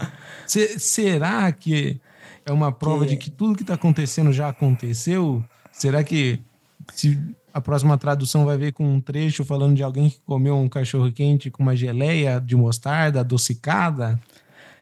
[0.48, 2.00] Se, será que
[2.46, 3.12] é uma prova que...
[3.12, 5.44] de que tudo que está acontecendo já aconteceu?
[5.74, 6.40] Será que
[6.94, 7.20] se
[7.54, 11.12] a próxima tradução vai ver com um trecho falando de alguém que comeu um cachorro
[11.12, 14.20] quente com uma geleia de mostarda adocicada?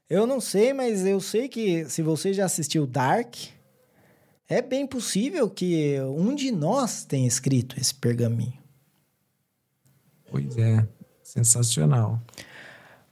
[0.10, 3.36] Eu não sei, mas eu sei que se você já assistiu Dark,
[4.48, 8.58] é bem possível que um de nós tenha escrito esse pergaminho.
[10.32, 10.88] Pois é,
[11.24, 12.20] sensacional.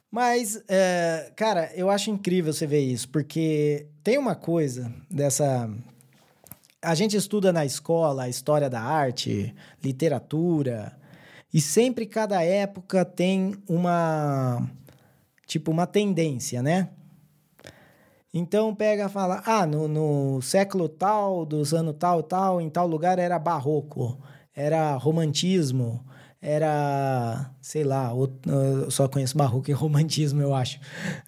[0.10, 5.70] Mas, é, cara, eu acho incrível você ver isso, porque tem uma coisa dessa
[6.88, 10.98] a gente estuda na escola a história da arte, literatura,
[11.54, 14.66] e sempre cada época tem uma
[15.46, 16.90] tipo uma tendência, né?
[18.34, 23.20] Então pega fala: ah, no, no século tal, dos anos tal tal, em tal lugar
[23.20, 24.18] era barroco,
[24.56, 26.06] era romantismo,
[26.42, 28.12] era, sei lá,
[28.46, 30.80] eu só conheço barroco e romantismo, eu acho.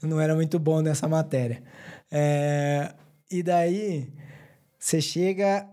[0.02, 1.62] Não era muito bom nessa matéria.
[2.10, 2.94] É,
[3.30, 4.10] e daí
[4.80, 5.68] você chega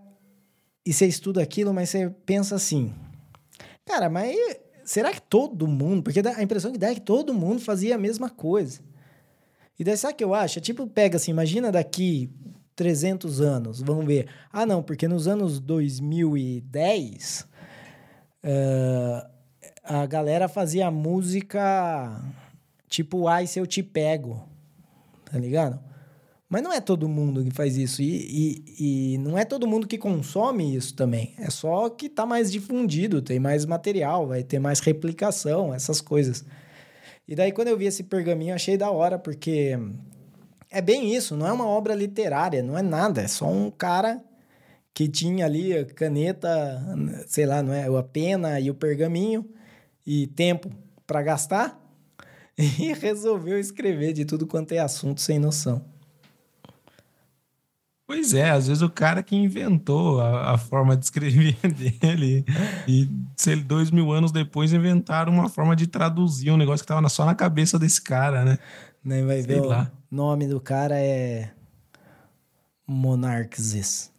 [0.85, 2.93] e você estuda aquilo, mas você pensa assim,
[3.85, 4.35] cara, mas
[4.83, 6.03] será que todo mundo?
[6.03, 8.81] Porque a impressão que dá é que todo mundo fazia a mesma coisa.
[9.79, 10.59] E daí sabe o que eu acho?
[10.59, 12.29] É tipo, pega assim, imagina daqui
[12.75, 14.27] 300 anos, vamos ver.
[14.51, 17.47] Ah, não, porque nos anos 2010, uh,
[18.43, 19.27] eh,
[19.83, 22.21] a galera fazia música
[22.89, 24.41] tipo, ai, se eu te pego,
[25.25, 25.86] tá ligado?
[26.49, 28.01] Mas não é todo mundo que faz isso.
[28.01, 31.33] E, e, e, não é todo mundo que consome isso também.
[31.37, 36.45] É só que tá mais difundido, tem mais material, vai ter mais replicação, essas coisas.
[37.27, 39.77] E daí, quando eu vi esse pergaminho, achei da hora, porque
[40.71, 43.21] é bem isso, não é uma obra literária, não é nada.
[43.21, 44.23] É só um cara
[44.93, 46.81] que tinha ali a caneta,
[47.27, 47.85] sei lá, não é?
[47.87, 49.45] A pena e o pergaminho.
[50.05, 50.71] e tempo
[51.05, 51.79] para gastar
[52.57, 55.96] e resolveu escrever de tudo quanto é assunto sem noção.
[58.07, 61.57] Pois é, às vezes o cara que inventou a, a forma de escrever
[62.01, 62.45] dele
[62.87, 67.09] e sei, dois mil anos depois inventaram uma forma de traduzir um negócio que estava
[67.09, 68.57] só na cabeça desse cara, né?
[69.03, 69.91] Nem vai sei ver lá.
[70.09, 71.51] o nome do cara é
[72.87, 74.09] Monarques.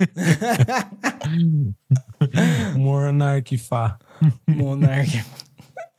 [2.76, 3.96] Monarquifá.
[4.48, 5.24] Monarque.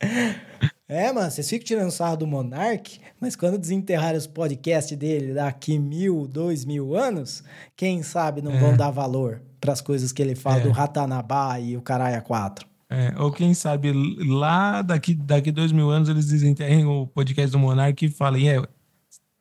[0.88, 5.80] É, mano, vocês ficam tirando sarro do Monark, mas quando desenterrarem os podcasts dele daqui
[5.80, 7.42] mil, dois mil anos,
[7.74, 8.58] quem sabe não é.
[8.58, 10.60] vão dar valor para as coisas que ele fala é.
[10.60, 12.64] do Ratanabá e o Caralho 4.
[12.88, 17.58] É, ou quem sabe lá daqui, daqui dois mil anos eles desenterrem o podcast do
[17.58, 18.58] Monark e falem: é,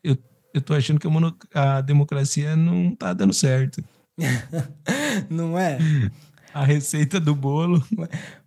[0.04, 0.18] eu,
[0.52, 1.08] eu tô achando que
[1.54, 3.84] a, a democracia não tá dando certo.
[5.30, 5.78] não é?
[6.56, 7.84] A receita do bolo.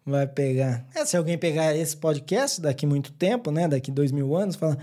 [0.08, 0.86] Vai pegar.
[0.94, 3.68] É, se alguém pegar esse podcast daqui muito tempo, né?
[3.68, 4.78] Daqui dois mil anos, fala: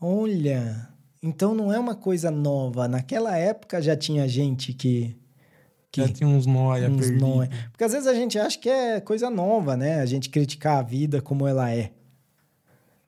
[0.00, 0.88] olha,
[1.22, 2.88] então não é uma coisa nova.
[2.88, 5.14] Naquela época já tinha gente que.
[5.92, 7.50] que já tinha uns nóia uns nóia.
[7.70, 10.00] Porque às vezes a gente acha que é coisa nova, né?
[10.00, 11.92] A gente criticar a vida como ela é.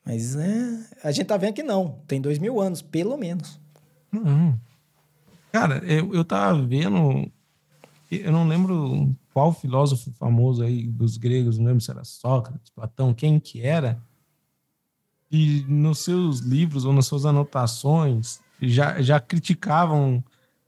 [0.04, 2.00] Mas é, a gente tá vendo que não.
[2.07, 3.59] Tem dois mil anos, pelo menos.
[4.12, 4.54] Uhum.
[5.50, 7.32] Cara, eu, eu tava vendo.
[8.11, 13.12] Eu não lembro qual filósofo famoso aí dos gregos, não lembro se era Sócrates, Platão,
[13.12, 14.00] quem que era,
[15.30, 20.22] e nos seus livros ou nas suas anotações já, já criticavam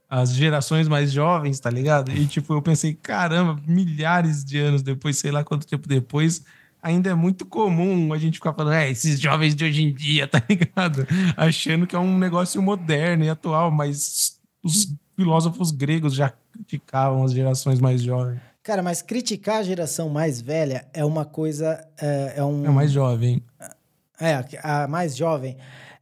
[0.09, 2.11] as gerações mais jovens, tá ligado?
[2.11, 6.43] E tipo, eu pensei, caramba, milhares de anos depois, sei lá quanto tempo depois,
[6.81, 10.25] ainda é muito comum a gente ficar falando, é, esses jovens de hoje em dia,
[10.27, 11.07] tá ligado?
[11.37, 17.33] Achando que é um negócio moderno e atual, mas os filósofos gregos já criticavam as
[17.33, 18.39] gerações mais jovens.
[18.63, 21.85] Cara, mas criticar a geração mais velha é uma coisa.
[21.99, 22.65] É, é um.
[22.65, 23.43] É mais jovem.
[24.19, 25.57] É, a mais jovem.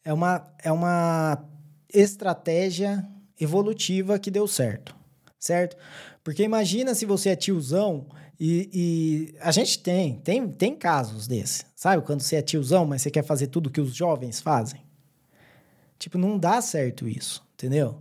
[0.06, 1.44] É uma, é uma
[1.92, 3.04] estratégia
[3.40, 4.96] evolutiva que deu certo.
[5.40, 5.76] Certo?
[6.24, 8.06] Porque imagina se você é tiozão
[8.40, 11.66] e, e, a gente tem, tem, tem casos desse.
[11.76, 12.04] Sabe?
[12.04, 14.82] Quando você é tiozão, mas você quer fazer tudo que os jovens fazem.
[15.98, 18.00] Tipo, não dá certo isso, entendeu?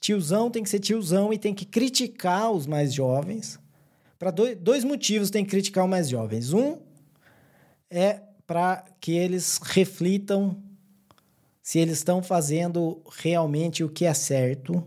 [0.00, 3.58] Tiozão tem que ser tiozão e tem que criticar os mais jovens
[4.18, 6.52] para dois, dois motivos tem que criticar os mais jovens.
[6.52, 6.78] Um
[7.88, 10.56] é para que eles reflitam
[11.62, 14.82] se eles estão fazendo realmente o que é certo,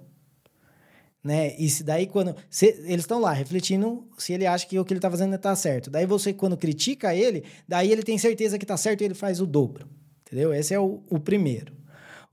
[1.23, 1.55] né?
[1.57, 4.91] E se daí quando se, eles estão lá refletindo se ele acha que o que
[4.91, 5.89] ele está fazendo está certo.
[5.89, 9.39] Daí você quando critica ele, daí ele tem certeza que está certo e ele faz
[9.39, 9.87] o dobro,
[10.25, 10.53] entendeu?
[10.53, 11.80] Esse é o, o primeiro.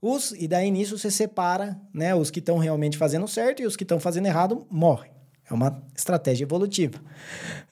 [0.01, 2.15] Os, e daí nisso você separa, né?
[2.15, 5.11] Os que estão realmente fazendo certo e os que estão fazendo errado morrem.
[5.49, 6.99] É uma estratégia evolutiva.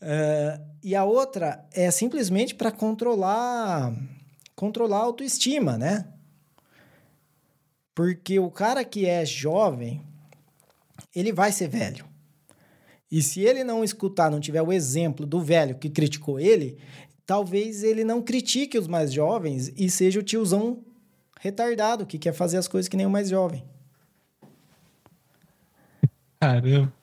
[0.01, 3.93] Uh, e a outra é simplesmente para controlar,
[4.55, 6.07] controlar a autoestima, né?
[7.93, 10.01] Porque o cara que é jovem,
[11.15, 12.05] ele vai ser velho.
[13.09, 16.77] E se ele não escutar, não tiver o exemplo do velho que criticou ele,
[17.25, 20.83] talvez ele não critique os mais jovens e seja o tiozão
[21.47, 23.63] retardado que quer fazer as coisas que nem o mais jovem.
[26.39, 26.93] Caramba.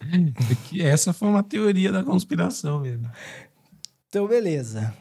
[0.78, 3.10] Essa foi uma teoria da conspiração mesmo.
[4.08, 4.94] Então, beleza.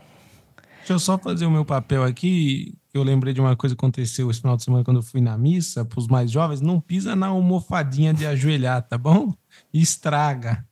[0.78, 2.74] Deixa eu só fazer o meu papel aqui.
[2.94, 5.38] Eu lembrei de uma coisa que aconteceu esse final de semana quando eu fui na
[5.38, 9.34] missa, para os mais jovens, não pisa na almofadinha de ajoelhar, tá bom?
[9.74, 10.66] Estraga.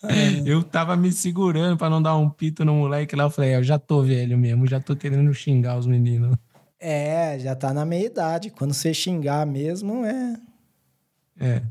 [0.00, 0.42] É.
[0.46, 3.24] Eu tava me segurando para não dar um pito no moleque lá.
[3.24, 6.36] Eu falei, é, eu já tô velho mesmo, já tô querendo xingar os meninos.
[6.80, 8.50] É, já tá na meia idade.
[8.50, 10.36] Quando você xingar mesmo, é.
[11.40, 11.62] É.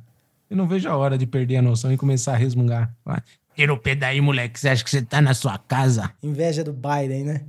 [0.49, 2.93] Eu não vejo a hora de perder a noção e começar a resmungar.
[3.55, 4.59] Tira o pé daí, moleque.
[4.59, 6.11] Você acha que você tá na sua casa?
[6.21, 7.41] Inveja do Biden, né?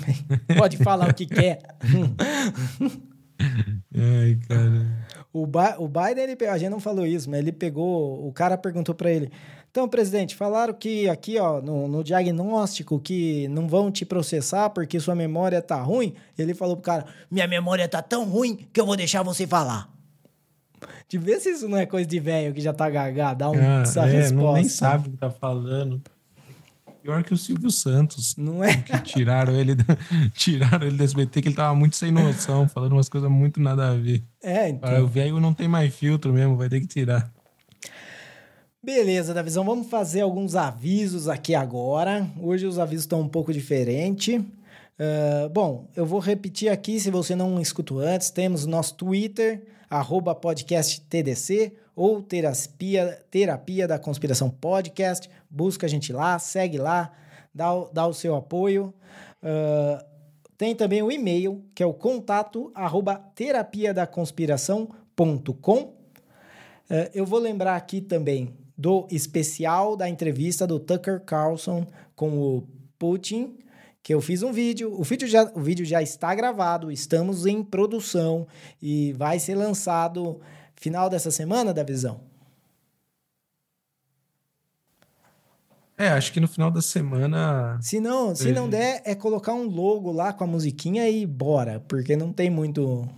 [0.56, 1.58] Pode falar o que quer.
[3.40, 5.06] Ai, cara.
[5.32, 8.26] O, ba o Biden, ele, a gente não falou isso, mas ele pegou.
[8.26, 9.30] O cara perguntou para ele:
[9.70, 14.98] Então, presidente, falaram que aqui, ó, no, no, diagnóstico, que não vão te processar porque
[14.98, 16.14] sua memória tá ruim.
[16.36, 19.88] Ele falou pro cara: Minha memória tá tão ruim que eu vou deixar você falar.
[21.08, 23.54] De ver se isso não é coisa de velho que já tá gagá, dá um,
[23.54, 24.42] ah, essa é, resposta.
[24.42, 26.02] Não, nem sabe o que tá falando.
[27.02, 28.36] Pior que o Silvio Santos.
[28.36, 28.76] Não é?
[28.76, 29.76] Que tiraram ele,
[30.34, 33.90] tiraram ele do SBT, que ele tava muito sem noção, falando umas coisas muito nada
[33.90, 34.22] a ver.
[34.42, 35.04] É, então.
[35.04, 37.32] o velho não tem mais filtro mesmo, vai ter que tirar.
[38.82, 42.26] Beleza, Davizão, vamos fazer alguns avisos aqui agora.
[42.40, 44.36] Hoje os avisos estão um pouco diferentes.
[44.40, 50.34] Uh, bom, eu vou repetir aqui, se você não escutou antes, temos nosso Twitter, arroba
[51.94, 55.28] ou terapia, terapia da Conspiração Podcast.
[55.50, 57.10] Busca a gente lá, segue lá,
[57.52, 58.94] dá, o- dá o seu apoio.
[59.42, 60.04] Ah,
[60.56, 63.16] tem também o e-mail, que é o contato arroba.
[66.90, 72.68] Eh, eu vou lembrar aqui também do especial da entrevista do Tucker Carlson com o
[72.96, 73.58] Putin,
[74.02, 74.94] que eu fiz um vídeo.
[74.96, 78.46] O vídeo já, o vídeo já está gravado, estamos em produção
[78.80, 80.40] e vai ser lançado
[80.76, 82.20] final dessa semana da visão.
[85.96, 87.76] É, acho que no final da semana.
[87.82, 91.80] Se não, se não der, é colocar um logo lá com a musiquinha e bora,
[91.88, 93.08] porque não tem muito.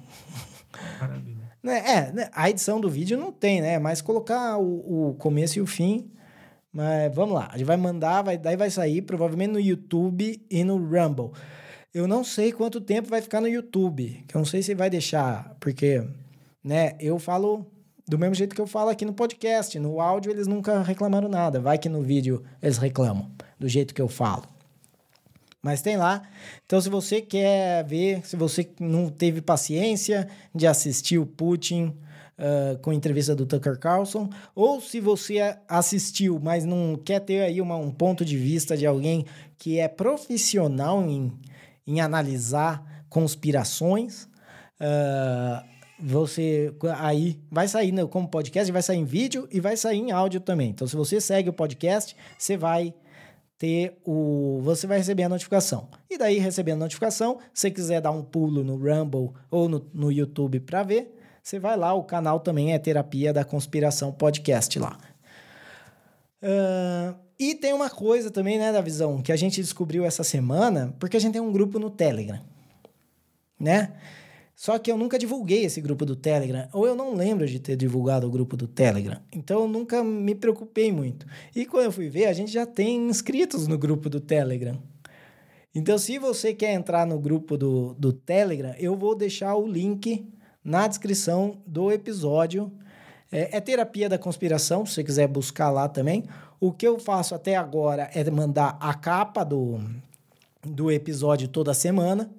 [0.99, 1.40] Maravilha.
[1.63, 3.79] Né, É, né, a edição do vídeo não tem, né?
[3.79, 6.11] Mas colocar o, o começo e o fim.
[6.73, 10.63] Mas vamos lá, a gente vai mandar, vai, daí vai sair provavelmente no YouTube e
[10.63, 11.33] no Rumble.
[11.93, 14.89] Eu não sei quanto tempo vai ficar no YouTube, que eu não sei se vai
[14.89, 16.07] deixar, porque,
[16.63, 17.67] né, eu falo
[18.11, 19.79] do mesmo jeito que eu falo aqui no podcast.
[19.79, 21.61] No áudio eles nunca reclamaram nada.
[21.61, 24.45] Vai que no vídeo eles reclamam do jeito que eu falo.
[25.63, 26.23] Mas tem lá.
[26.65, 31.95] Então, se você quer ver, se você não teve paciência de assistir o Putin
[32.39, 37.43] ah, com a entrevista do Tucker Carlson, ou se você assistiu, mas não quer ter
[37.43, 39.27] aí uma- um ponto de vista de alguém
[39.59, 41.31] que é profissional em,
[41.87, 44.27] em analisar conspirações,
[44.81, 45.63] ah,
[46.03, 50.11] você aí vai sair né, como podcast, vai sair em vídeo e vai sair em
[50.11, 50.71] áudio também.
[50.71, 52.95] Então, se você segue o podcast, você vai
[53.61, 54.59] ter o.
[54.63, 55.87] Você vai receber a notificação.
[56.09, 59.87] E daí, recebendo a notificação, se você quiser dar um pulo no Rumble ou no,
[59.93, 61.93] no YouTube para ver, você vai lá.
[61.93, 64.99] O canal também é Terapia da Conspiração Podcast lá.
[66.43, 70.95] Ah, e tem uma coisa também, né, da visão, que a gente descobriu essa semana,
[70.99, 72.41] porque a gente tem um grupo no Telegram,
[73.59, 73.93] né?
[74.61, 77.77] Só que eu nunca divulguei esse grupo do Telegram, ou eu não lembro de ter
[77.77, 79.19] divulgado o grupo do Telegram.
[79.33, 81.27] Então eu nunca me preocupei muito.
[81.57, 84.79] E quando eu fui ver, a gente já tem inscritos no grupo do Telegram.
[85.75, 90.29] Então, se você quer entrar no grupo do, do Telegram, eu vou deixar o link
[90.63, 92.71] na descrição do episódio.
[93.33, 96.25] É, é terapia da conspiração, se você quiser buscar lá também.
[96.61, 99.81] O que eu faço até agora é mandar a capa do,
[100.63, 102.31] do episódio toda semana.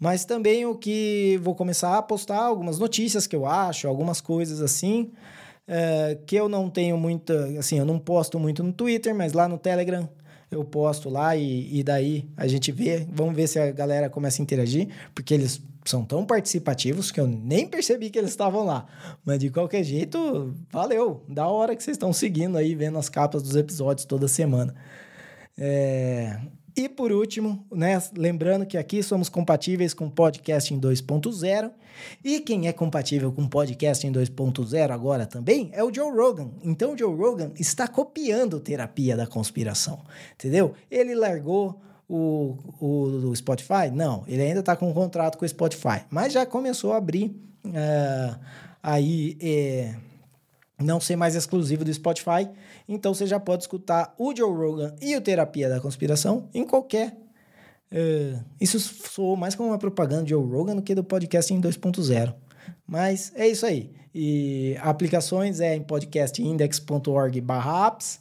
[0.00, 4.62] Mas também o que vou começar a postar algumas notícias que eu acho, algumas coisas
[4.62, 5.12] assim,
[5.68, 9.46] é, que eu não tenho muita, assim, eu não posto muito no Twitter, mas lá
[9.46, 10.08] no Telegram
[10.50, 14.40] eu posto lá e, e daí a gente vê, vamos ver se a galera começa
[14.40, 18.86] a interagir, porque eles são tão participativos que eu nem percebi que eles estavam lá.
[19.24, 23.42] Mas de qualquer jeito, valeu, da hora que vocês estão seguindo aí, vendo as capas
[23.42, 24.74] dos episódios toda semana.
[25.58, 26.38] É,
[26.76, 31.70] e por último, né, lembrando que aqui somos compatíveis com podcast em 2.0
[32.24, 36.50] e quem é compatível com podcast em 2.0 agora também é o Joe Rogan.
[36.62, 40.00] Então o Joe Rogan está copiando terapia da conspiração,
[40.34, 40.74] entendeu?
[40.90, 43.90] Ele largou o, o, o Spotify?
[43.92, 47.26] Não, ele ainda está com um contrato com o Spotify, mas já começou a abrir
[47.64, 48.38] uh,
[48.82, 49.36] aí...
[49.40, 49.94] Eh,
[50.80, 52.48] não ser mais exclusivo do Spotify.
[52.90, 57.16] Então você já pode escutar o Joe Rogan e o Terapia da Conspiração em qualquer.
[57.92, 61.60] Uh, isso soou mais como uma propaganda de Joe Rogan do que do podcast em
[61.60, 62.34] 2.0.
[62.84, 63.92] Mas é isso aí.
[64.12, 68.18] E aplicações é em podcastindex.org/apps.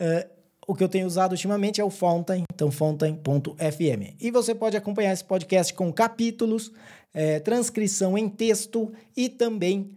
[0.00, 0.24] Uh,
[0.68, 4.14] o que eu tenho usado ultimamente é o Fountain, então fountain.fm.
[4.20, 6.70] E você pode acompanhar esse podcast com capítulos,
[7.12, 9.90] é, transcrição em texto e também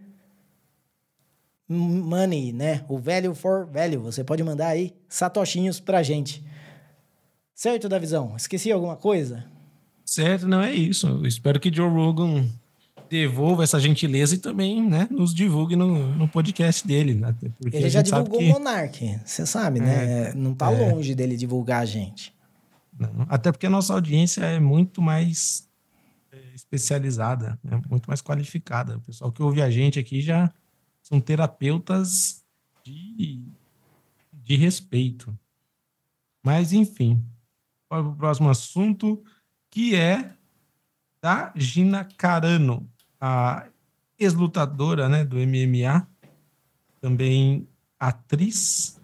[1.67, 2.83] money, né?
[2.87, 4.01] O value for value.
[4.01, 6.43] Você pode mandar aí satoshinhos pra gente.
[7.55, 8.35] Certo, Davizão?
[8.35, 9.45] Esqueci alguma coisa?
[10.05, 11.07] Certo, não é isso.
[11.07, 12.45] Eu espero que Joe Rogan
[13.09, 17.13] devolva essa gentileza e também né, nos divulgue no, no podcast dele.
[17.13, 17.33] Né?
[17.59, 18.49] Porque Ele já divulgou o que...
[18.49, 20.29] Monark, você sabe, né?
[20.29, 20.91] É, não tá é.
[20.91, 22.33] longe dele divulgar a gente.
[22.97, 25.67] Não, até porque a nossa audiência é muito mais
[26.55, 27.81] especializada, né?
[27.89, 28.97] muito mais qualificada.
[28.97, 30.51] O pessoal que ouve a gente aqui já
[31.03, 32.43] são terapeutas
[32.83, 33.45] de,
[34.31, 35.37] de respeito.
[36.41, 37.23] Mas, enfim,
[37.87, 39.23] para o próximo assunto,
[39.69, 40.33] que é
[41.21, 42.89] da Gina Carano,
[43.19, 43.67] a
[44.17, 46.07] ex-lutadora né, do MMA,
[46.99, 47.67] também
[47.99, 48.99] atriz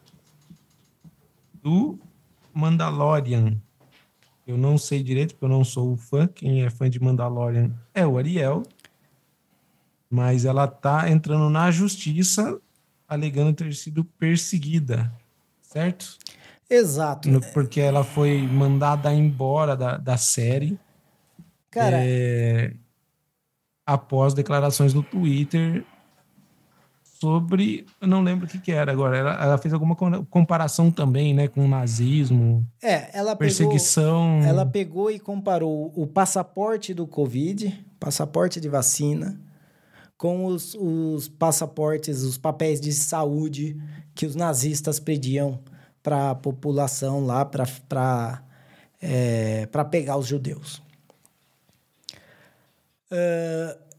[1.62, 2.00] do
[2.54, 3.62] Mandalorian.
[4.48, 6.28] Eu não sei direito, porque eu não sou fã.
[6.28, 8.64] Quem é fã de Mandalorian é o Ariel
[10.10, 12.60] mas ela tá entrando na justiça
[13.08, 15.12] alegando ter sido perseguida,
[15.62, 16.18] certo?
[16.70, 17.30] Exato.
[17.30, 20.80] No, porque ela foi mandada embora da, da série.
[21.72, 21.98] Cara.
[22.00, 22.74] É,
[23.86, 25.84] após declarações no Twitter
[27.20, 27.86] sobre.
[28.00, 29.18] Eu não lembro o que, que era agora.
[29.18, 29.96] Ela, ela, fez alguma
[30.30, 32.66] comparação também, né, com o nazismo.
[32.82, 34.38] É, ela perseguição.
[34.40, 39.40] Pegou, ela pegou e comparou o passaporte do Covid, passaporte de vacina,
[40.20, 43.82] com os, os passaportes, os papéis de saúde
[44.14, 45.64] que os nazistas pediam
[46.04, 48.44] para a população lá, para
[49.02, 50.84] é, pegar os judeus.
[53.12, 53.90] Uh,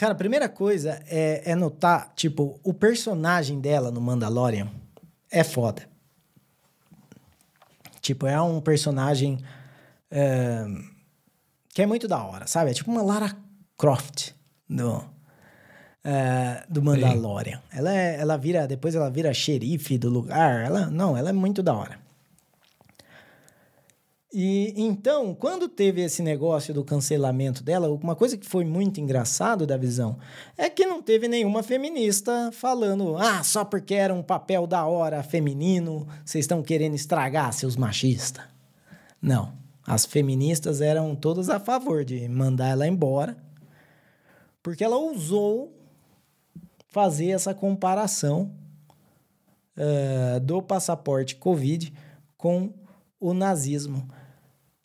[0.00, 4.66] Cara, a primeira coisa é, é notar, tipo, o personagem dela no Mandalorian
[5.30, 5.86] é foda.
[8.00, 9.38] Tipo, é um personagem
[10.10, 10.64] é,
[11.68, 12.70] que é muito da hora, sabe?
[12.70, 13.36] É tipo uma Lara
[13.76, 14.32] Croft
[14.66, 15.04] do,
[16.04, 17.60] é, do Mandalorian.
[17.72, 20.64] Ela, é, ela vira, depois ela vira xerife do lugar.
[20.64, 21.98] Ela, não, ela é muito da hora.
[24.32, 29.66] E então, quando teve esse negócio do cancelamento dela, uma coisa que foi muito engraçado
[29.66, 30.18] da visão
[30.56, 35.20] é que não teve nenhuma feminista falando: "Ah, só porque era um papel da hora
[35.24, 38.44] feminino, vocês estão querendo estragar seus machistas".
[39.20, 39.58] Não.
[39.84, 43.36] As feministas eram todas a favor de mandar ela embora,
[44.62, 45.79] porque ela ousou
[46.90, 48.52] fazer essa comparação
[49.76, 51.92] uh, do passaporte Covid
[52.36, 52.72] com
[53.18, 54.08] o nazismo.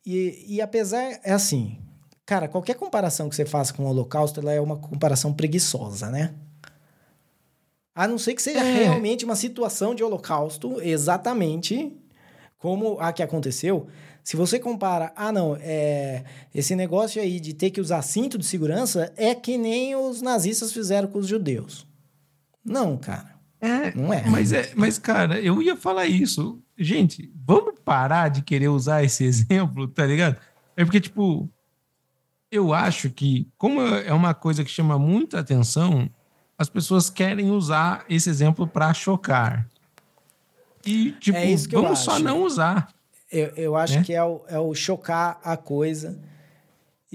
[0.06, 1.80] E, e apesar, é assim,
[2.26, 6.36] cara, qualquer comparação que você faça com o Holocausto, ela é uma comparação preguiçosa, né?
[7.94, 8.84] A não ser que seja é.
[8.84, 11.96] realmente uma situação de Holocausto, exatamente
[12.58, 13.88] como a que aconteceu.
[14.22, 18.46] Se você compara, ah, não, é, esse negócio aí de ter que usar cinto de
[18.46, 21.88] segurança é que nem os nazistas fizeram com os judeus.
[22.66, 23.36] Não, cara.
[23.62, 24.24] É, não é.
[24.28, 26.62] Mas, é, mas, cara, eu ia falar isso.
[26.78, 30.38] Gente, vamos parar de querer usar esse exemplo, tá ligado?
[30.76, 31.50] É porque, tipo,
[32.52, 36.10] eu acho que, como é uma coisa que chama muita atenção,
[36.58, 39.68] as pessoas querem usar esse exemplo para chocar.
[40.86, 42.90] E, tipo, é vamos só não usar.
[43.32, 44.04] Eu, eu acho né?
[44.04, 46.20] que é o, é o chocar a coisa.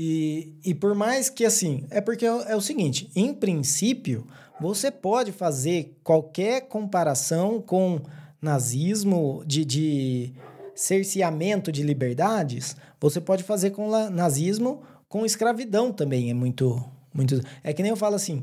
[0.03, 4.27] E, e por mais que, assim, é porque é, é o seguinte: em princípio,
[4.59, 8.01] você pode fazer qualquer comparação com
[8.41, 10.33] nazismo, de, de
[10.75, 16.31] cerceamento de liberdades, você pode fazer com nazismo com escravidão também.
[16.31, 16.83] É muito,
[17.13, 17.39] muito.
[17.63, 18.43] É que nem eu falo assim.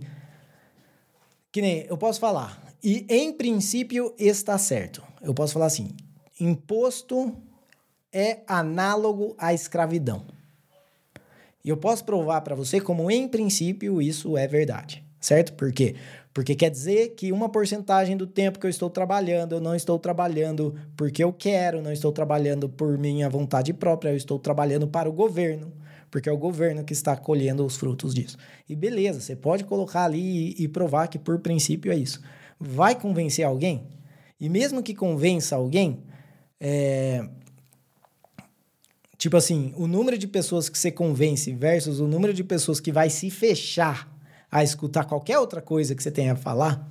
[1.51, 2.71] Que nem eu posso falar.
[2.83, 5.01] E em princípio está certo.
[5.23, 5.89] Eu posso falar assim:
[6.39, 7.35] imposto
[8.13, 10.36] é análogo à escravidão.
[11.67, 15.51] E eu posso provar para você como em princípio isso é verdade, certo?
[15.51, 15.95] Por quê?
[16.33, 19.99] Porque quer dizer que uma porcentagem do tempo que eu estou trabalhando, eu não estou
[19.99, 25.09] trabalhando porque eu quero, não estou trabalhando por minha vontade própria, eu estou trabalhando para
[25.09, 25.73] o governo,
[26.09, 28.37] porque é o governo que está colhendo os frutos disso.
[28.69, 32.21] E beleza, você pode colocar ali e, e provar que por princípio é isso.
[32.57, 33.89] Vai convencer alguém?
[34.39, 36.01] E mesmo que convença alguém,
[36.61, 37.27] é...
[39.17, 42.91] tipo assim, o número de pessoas que você convence versus o número de pessoas que
[42.91, 44.13] vai se fechar
[44.51, 46.87] a escutar qualquer outra coisa que você tenha a falar,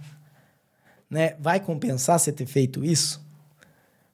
[1.09, 1.37] né?
[1.39, 3.25] Vai compensar você ter feito isso?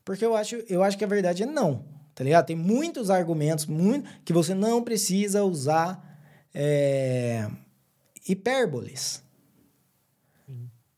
[0.05, 1.85] Porque eu acho, eu acho que a verdade é não,
[2.15, 2.47] tá ligado?
[2.47, 6.21] Tem muitos argumentos muito, que você não precisa usar
[6.55, 7.49] é,
[8.29, 9.23] hipérboles.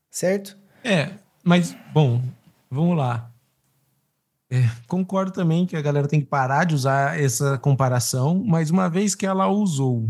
[0.09, 0.57] Certo?
[0.83, 1.11] É,
[1.43, 2.21] mas, bom,
[2.69, 3.31] vamos lá.
[4.49, 8.89] É, concordo também que a galera tem que parar de usar essa comparação, mas uma
[8.89, 10.09] vez que ela usou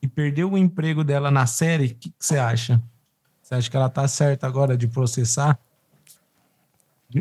[0.00, 2.80] e perdeu o emprego dela na série, o que, você acha?
[3.42, 5.58] Você acha que ela tá certa agora de processar,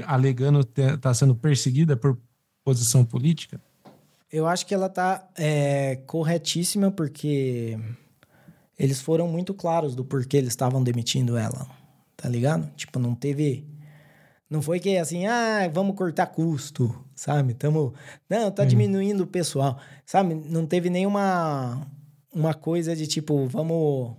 [0.05, 0.63] alegando
[0.99, 2.17] tá sendo perseguida por
[2.63, 3.59] posição política?
[4.31, 7.77] Eu acho que ela tá é, corretíssima porque
[8.77, 11.67] eles foram muito claros do porquê eles estavam demitindo ela,
[12.17, 12.69] tá ligado?
[12.75, 13.65] Tipo, não teve...
[14.53, 17.55] Não foi que assim, ah, vamos cortar custo, sabe?
[17.55, 17.91] Tamo,
[18.29, 18.67] não, tá hum.
[18.67, 20.35] diminuindo o pessoal, sabe?
[20.35, 21.87] Não teve nenhuma
[22.31, 24.15] uma coisa de tipo, vamos,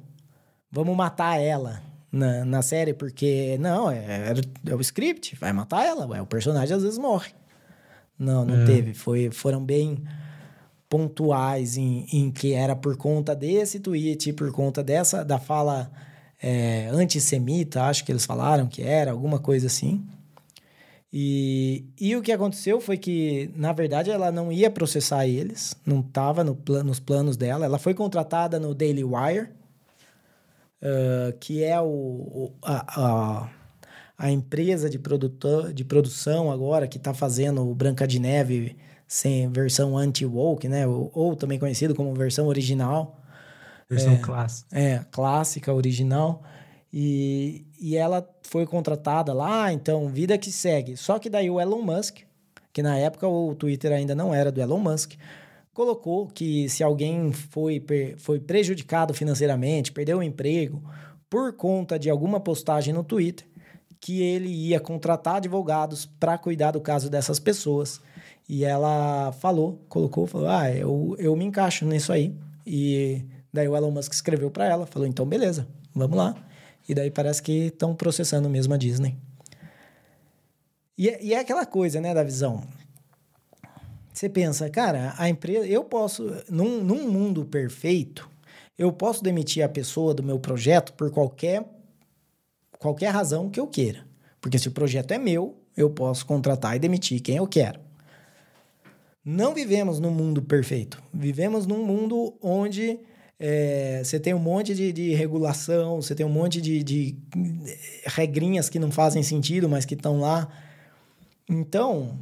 [0.72, 1.80] vamos matar ela
[2.10, 6.26] na, na série, porque não, é, é, é o script, vai matar ela, ué, o
[6.26, 7.30] personagem às vezes morre.
[8.18, 8.64] Não, não é.
[8.64, 8.92] teve.
[8.92, 10.02] Foi, foram bem
[10.88, 15.92] pontuais em, em que era por conta desse tweet, por conta dessa, da fala
[16.42, 20.04] é, antissemita, acho que eles falaram que era, alguma coisa assim.
[21.16, 26.00] E, e o que aconteceu foi que, na verdade, ela não ia processar eles, não
[26.00, 27.64] estava no plan, nos planos dela.
[27.64, 29.48] Ela foi contratada no Daily Wire,
[30.82, 33.50] uh, que é o, o a, a,
[34.18, 39.48] a, empresa de, produtor, de produção agora que está fazendo o Branca de Neve sem
[39.52, 40.84] versão anti-woke, né?
[40.84, 43.20] Ou, ou, também conhecido como versão original.
[43.88, 44.76] Versão é, clássica.
[44.76, 46.42] É, clássica, original.
[46.92, 50.96] E, e ela foi contratada lá, então, vida que segue.
[50.96, 52.18] Só que daí o Elon Musk,
[52.72, 55.14] que na época o Twitter ainda não era do Elon Musk,
[55.72, 57.84] colocou que se alguém foi,
[58.16, 60.80] foi prejudicado financeiramente, perdeu o emprego
[61.28, 63.44] por conta de alguma postagem no Twitter,
[64.00, 68.00] que ele ia contratar advogados para cuidar do caso dessas pessoas.
[68.48, 72.32] E ela falou, colocou, falou: Ah, eu, eu me encaixo nisso aí.
[72.64, 73.20] E
[73.52, 76.36] daí o Elon Musk escreveu para ela, falou: Então, beleza, vamos lá.
[76.88, 79.16] E daí parece que estão processando mesmo a Disney.
[80.96, 82.62] E, é, e é aquela coisa, né, da visão.
[84.12, 85.66] Você pensa, cara, a empresa.
[85.66, 86.24] Eu posso.
[86.48, 88.30] Num, num mundo perfeito,
[88.78, 91.64] eu posso demitir a pessoa do meu projeto por qualquer,
[92.78, 94.06] qualquer razão que eu queira.
[94.40, 97.80] Porque se o projeto é meu, eu posso contratar e demitir quem eu quero.
[99.24, 101.02] Não vivemos num mundo perfeito.
[101.12, 103.00] Vivemos num mundo onde
[103.38, 107.16] é, você tem um monte de, de regulação, você tem um monte de, de
[108.06, 110.48] regrinhas que não fazem sentido, mas que estão lá.
[111.48, 112.18] Então,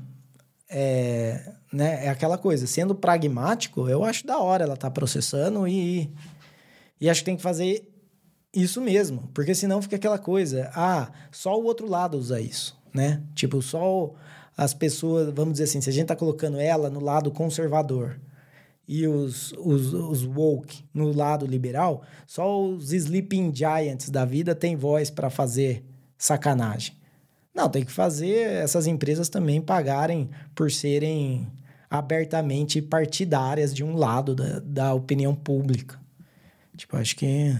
[0.68, 2.66] é, né, é aquela coisa.
[2.66, 6.10] Sendo pragmático, eu acho da hora ela tá processando e,
[7.00, 7.88] e acho que tem que fazer
[8.54, 9.28] isso mesmo.
[9.34, 10.70] Porque senão fica aquela coisa.
[10.74, 13.22] Ah, só o outro lado usa isso, né?
[13.34, 14.14] Tipo, só
[14.56, 15.32] as pessoas...
[15.34, 18.18] Vamos dizer assim, se a gente tá colocando ela no lado conservador
[18.92, 24.76] e os, os, os woke no lado liberal, só os sleeping giants da vida têm
[24.76, 25.82] voz para fazer
[26.18, 26.94] sacanagem.
[27.54, 31.50] Não, tem que fazer essas empresas também pagarem por serem
[31.88, 35.98] abertamente partidárias de um lado da, da opinião pública.
[36.76, 37.56] Tipo, acho que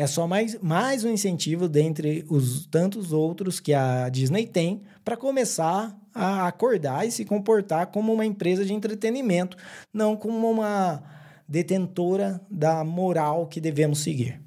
[0.00, 5.14] é só mais, mais um incentivo dentre os tantos outros que a Disney tem para
[5.14, 9.58] começar a acordar e se comportar como uma empresa de entretenimento,
[9.92, 11.02] não como uma
[11.46, 14.40] detentora da moral que devemos seguir.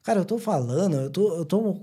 [0.00, 1.80] Cara, eu tô falando, eu tô, eu tô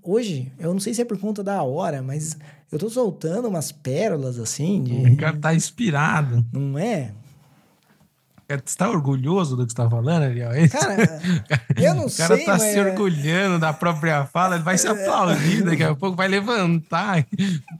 [0.00, 2.38] hoje, eu não sei se é por conta da hora, mas
[2.70, 4.84] eu tô soltando umas pérolas assim.
[4.84, 4.94] De...
[4.94, 6.46] O cara tá inspirado.
[6.52, 7.12] Não é?
[8.46, 10.52] Você está orgulhoso do que você está falando, Ariel?
[10.52, 11.20] É cara,
[11.76, 12.24] eu não sei.
[12.24, 12.62] O cara sei, tá mas...
[12.62, 17.26] se orgulhando da própria fala, ele vai se aplaudir daqui a pouco, vai levantar.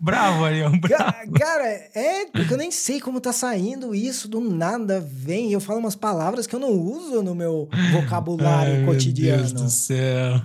[0.00, 1.32] Bravo, Ariel, bravo.
[1.38, 5.52] Cara, é porque eu nem sei como tá saindo isso, do nada vem.
[5.52, 9.42] Eu falo umas palavras que eu não uso no meu vocabulário Ai, cotidiano.
[9.42, 10.40] Meu Deus do céu.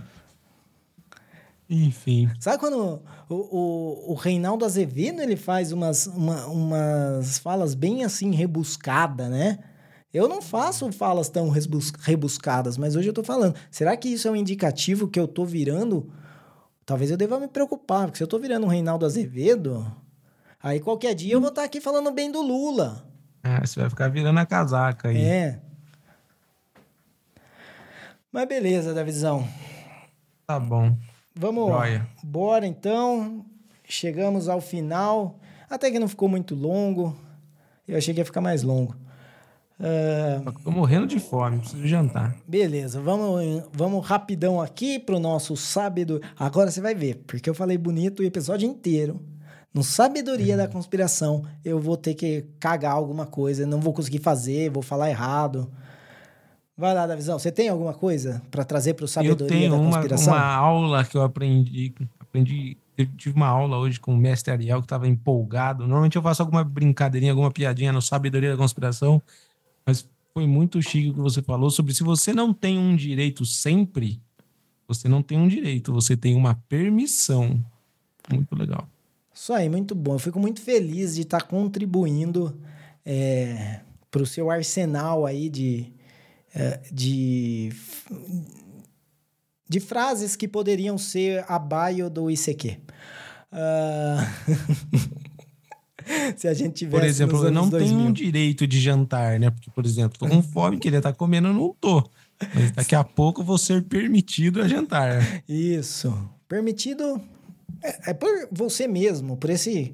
[1.70, 2.30] Enfim.
[2.40, 8.32] Sabe quando o, o, o Reinaldo Azevedo ele faz umas, uma, umas falas bem assim
[8.32, 9.60] rebuscadas, né?
[10.14, 13.56] Eu não faço falas tão rebuscadas, mas hoje eu tô falando.
[13.70, 16.12] Será que isso é um indicativo que eu tô virando?
[16.84, 19.86] Talvez eu deva me preocupar, porque se eu tô virando um Reinaldo Azevedo,
[20.62, 23.06] aí qualquer dia eu vou estar tá aqui falando bem do Lula.
[23.44, 25.22] É, você vai ficar virando a casaca aí.
[25.22, 25.60] É.
[28.32, 29.48] Mas beleza, Davizão.
[30.48, 30.98] Tá bom.
[31.36, 32.08] Vamos, Joia.
[32.24, 33.46] bora então.
[33.88, 35.40] Chegamos ao final.
[35.70, 37.16] Até que não ficou muito longo.
[37.88, 38.96] Eu achei que ia ficar mais longo.
[39.80, 42.36] Uh, Tô morrendo de fome, preciso jantar.
[42.46, 46.22] Beleza, vamos, vamos rapidão aqui pro nosso sábado.
[46.38, 49.22] Agora você vai ver, porque eu falei bonito o episódio inteiro.
[49.74, 54.70] No Sabedoria da Conspiração, eu vou ter que cagar alguma coisa, não vou conseguir fazer,
[54.70, 55.72] vou falar errado.
[56.76, 60.34] Vai lá, Davizão, você tem alguma coisa para trazer para o Sabedoria da Conspiração?
[60.34, 64.18] Eu tenho uma aula que eu aprendi, aprendi eu tive uma aula hoje com o
[64.18, 65.84] mestre Ariel que estava empolgado.
[65.84, 69.22] Normalmente eu faço alguma brincadeirinha, alguma piadinha no Sabedoria da Conspiração.
[69.90, 73.44] Mas foi muito chique o que você falou sobre se você não tem um direito
[73.44, 74.22] sempre,
[74.88, 77.60] você não tem um direito, você tem uma permissão.
[78.32, 78.88] Muito legal.
[79.34, 80.14] Isso aí, muito bom.
[80.14, 82.56] Eu fico muito feliz de estar contribuindo
[83.04, 83.80] é,
[84.12, 85.92] para o seu arsenal aí de,
[86.54, 87.72] é, de,
[89.68, 92.78] de frases que poderiam ser a bio do ICQ.
[93.52, 95.20] Uh...
[96.36, 97.00] se a gente tivesse.
[97.00, 97.88] Por exemplo, eu não 2000.
[97.88, 99.50] tenho um direito de jantar, né?
[99.50, 102.04] Porque, por exemplo, tô com fome, queria estar tá comendo, eu não tô.
[102.54, 105.44] Mas daqui a pouco vou ser permitido a jantar.
[105.48, 106.14] Isso.
[106.48, 107.22] Permitido
[107.84, 109.94] é, é por você mesmo, por esse.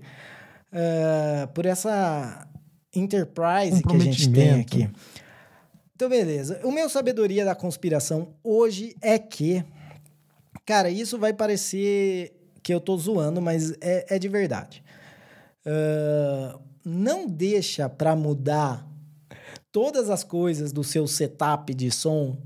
[0.71, 2.47] Uh, por essa
[2.93, 4.89] enterprise que a gente tem aqui.
[5.95, 6.59] Então, beleza.
[6.63, 9.63] O meu sabedoria da conspiração hoje é que.
[10.65, 12.33] Cara, isso vai parecer
[12.63, 14.83] que eu tô zoando, mas é, é de verdade.
[15.65, 18.87] Uh, não deixa para mudar
[19.71, 22.37] todas as coisas do seu setup de som,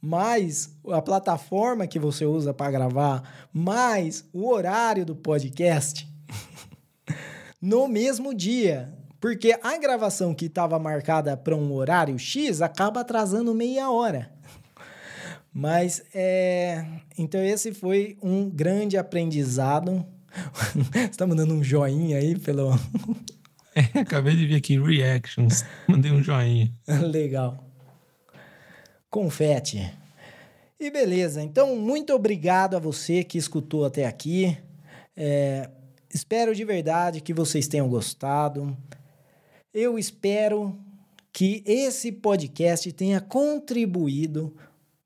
[0.00, 6.08] mais a plataforma que você usa para gravar, mais o horário do podcast
[7.60, 8.94] no mesmo dia.
[9.20, 14.32] Porque a gravação que estava marcada para um horário X acaba atrasando meia hora.
[15.52, 16.84] Mas, é...
[17.18, 20.06] Então, esse foi um grande aprendizado.
[20.74, 22.70] Você tá mandando um joinha aí pelo...
[23.74, 25.64] É, acabei de ver aqui, reactions.
[25.86, 26.72] Mandei um joinha.
[26.88, 27.62] Legal.
[29.08, 29.88] Confete.
[30.80, 34.56] E beleza, então muito obrigado a você que escutou até aqui.
[35.16, 35.70] É,
[36.12, 38.76] espero de verdade que vocês tenham gostado.
[39.72, 40.76] Eu espero
[41.32, 44.56] que esse podcast tenha contribuído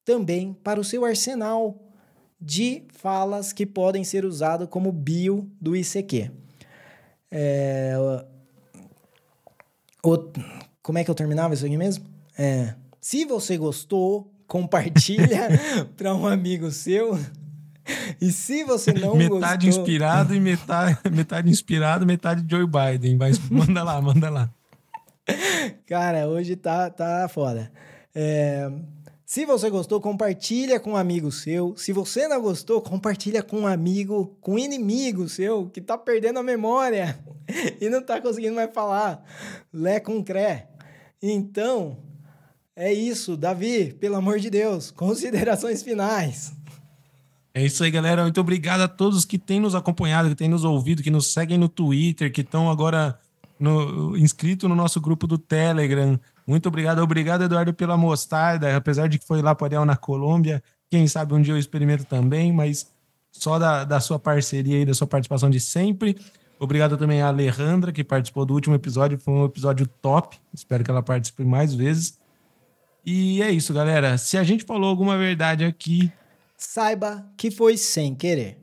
[0.04, 1.91] também para o seu arsenal
[2.42, 6.30] de falas que podem ser usado como bio do ICQ.
[7.30, 7.94] É,
[10.04, 10.18] o,
[10.82, 12.04] como é que eu terminava isso aqui mesmo?
[12.36, 15.48] É, se você gostou, compartilha
[15.96, 17.16] para um amigo seu.
[18.20, 19.84] E se você não metade gostou...
[19.84, 23.16] inspirado e metade, metade inspirado, metade Joe Biden.
[23.16, 24.50] Mas manda lá, manda lá.
[25.86, 27.70] Cara, hoje tá, tá foda.
[28.14, 28.70] É...
[29.32, 31.74] Se você gostou, compartilha com um amigo seu.
[31.74, 36.38] Se você não gostou, compartilha com um amigo, com um inimigo seu que tá perdendo
[36.38, 37.18] a memória
[37.80, 39.24] e não tá conseguindo mais falar.
[39.72, 40.68] Lé com cré.
[41.22, 41.96] Então,
[42.76, 46.52] é isso, Davi, pelo amor de Deus, considerações finais.
[47.54, 48.24] É isso aí, galera.
[48.24, 51.56] Muito obrigado a todos que têm nos acompanhado, que têm nos ouvido, que nos seguem
[51.56, 53.18] no Twitter, que estão agora
[53.58, 56.20] no, inscritos no nosso grupo do Telegram.
[56.52, 56.98] Muito obrigado.
[56.98, 58.76] Obrigado, Eduardo, pela mostarda.
[58.76, 60.62] Apesar de que foi lá para na Colômbia.
[60.90, 62.92] Quem sabe um dia eu experimento também, mas
[63.30, 66.14] só da, da sua parceria e da sua participação de sempre.
[66.60, 69.18] Obrigado também a Alejandra, que participou do último episódio.
[69.18, 70.36] Foi um episódio top.
[70.52, 72.18] Espero que ela participe mais vezes.
[73.02, 74.18] E é isso, galera.
[74.18, 76.12] Se a gente falou alguma verdade aqui,
[76.54, 78.61] saiba que foi sem querer.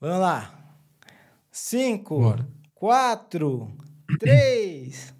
[0.00, 0.50] Vamos lá.
[1.52, 2.48] Cinco, Bora.
[2.74, 3.70] quatro,
[4.18, 5.12] três.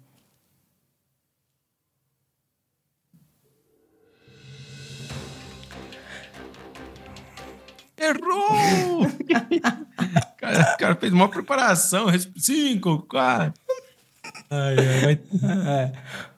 [7.95, 9.05] Errou!
[9.05, 12.07] o cara, cara fez uma preparação.
[12.35, 13.53] Cinco, quatro.
[14.49, 15.21] Ai, ai, vai...
[15.67, 16.30] é.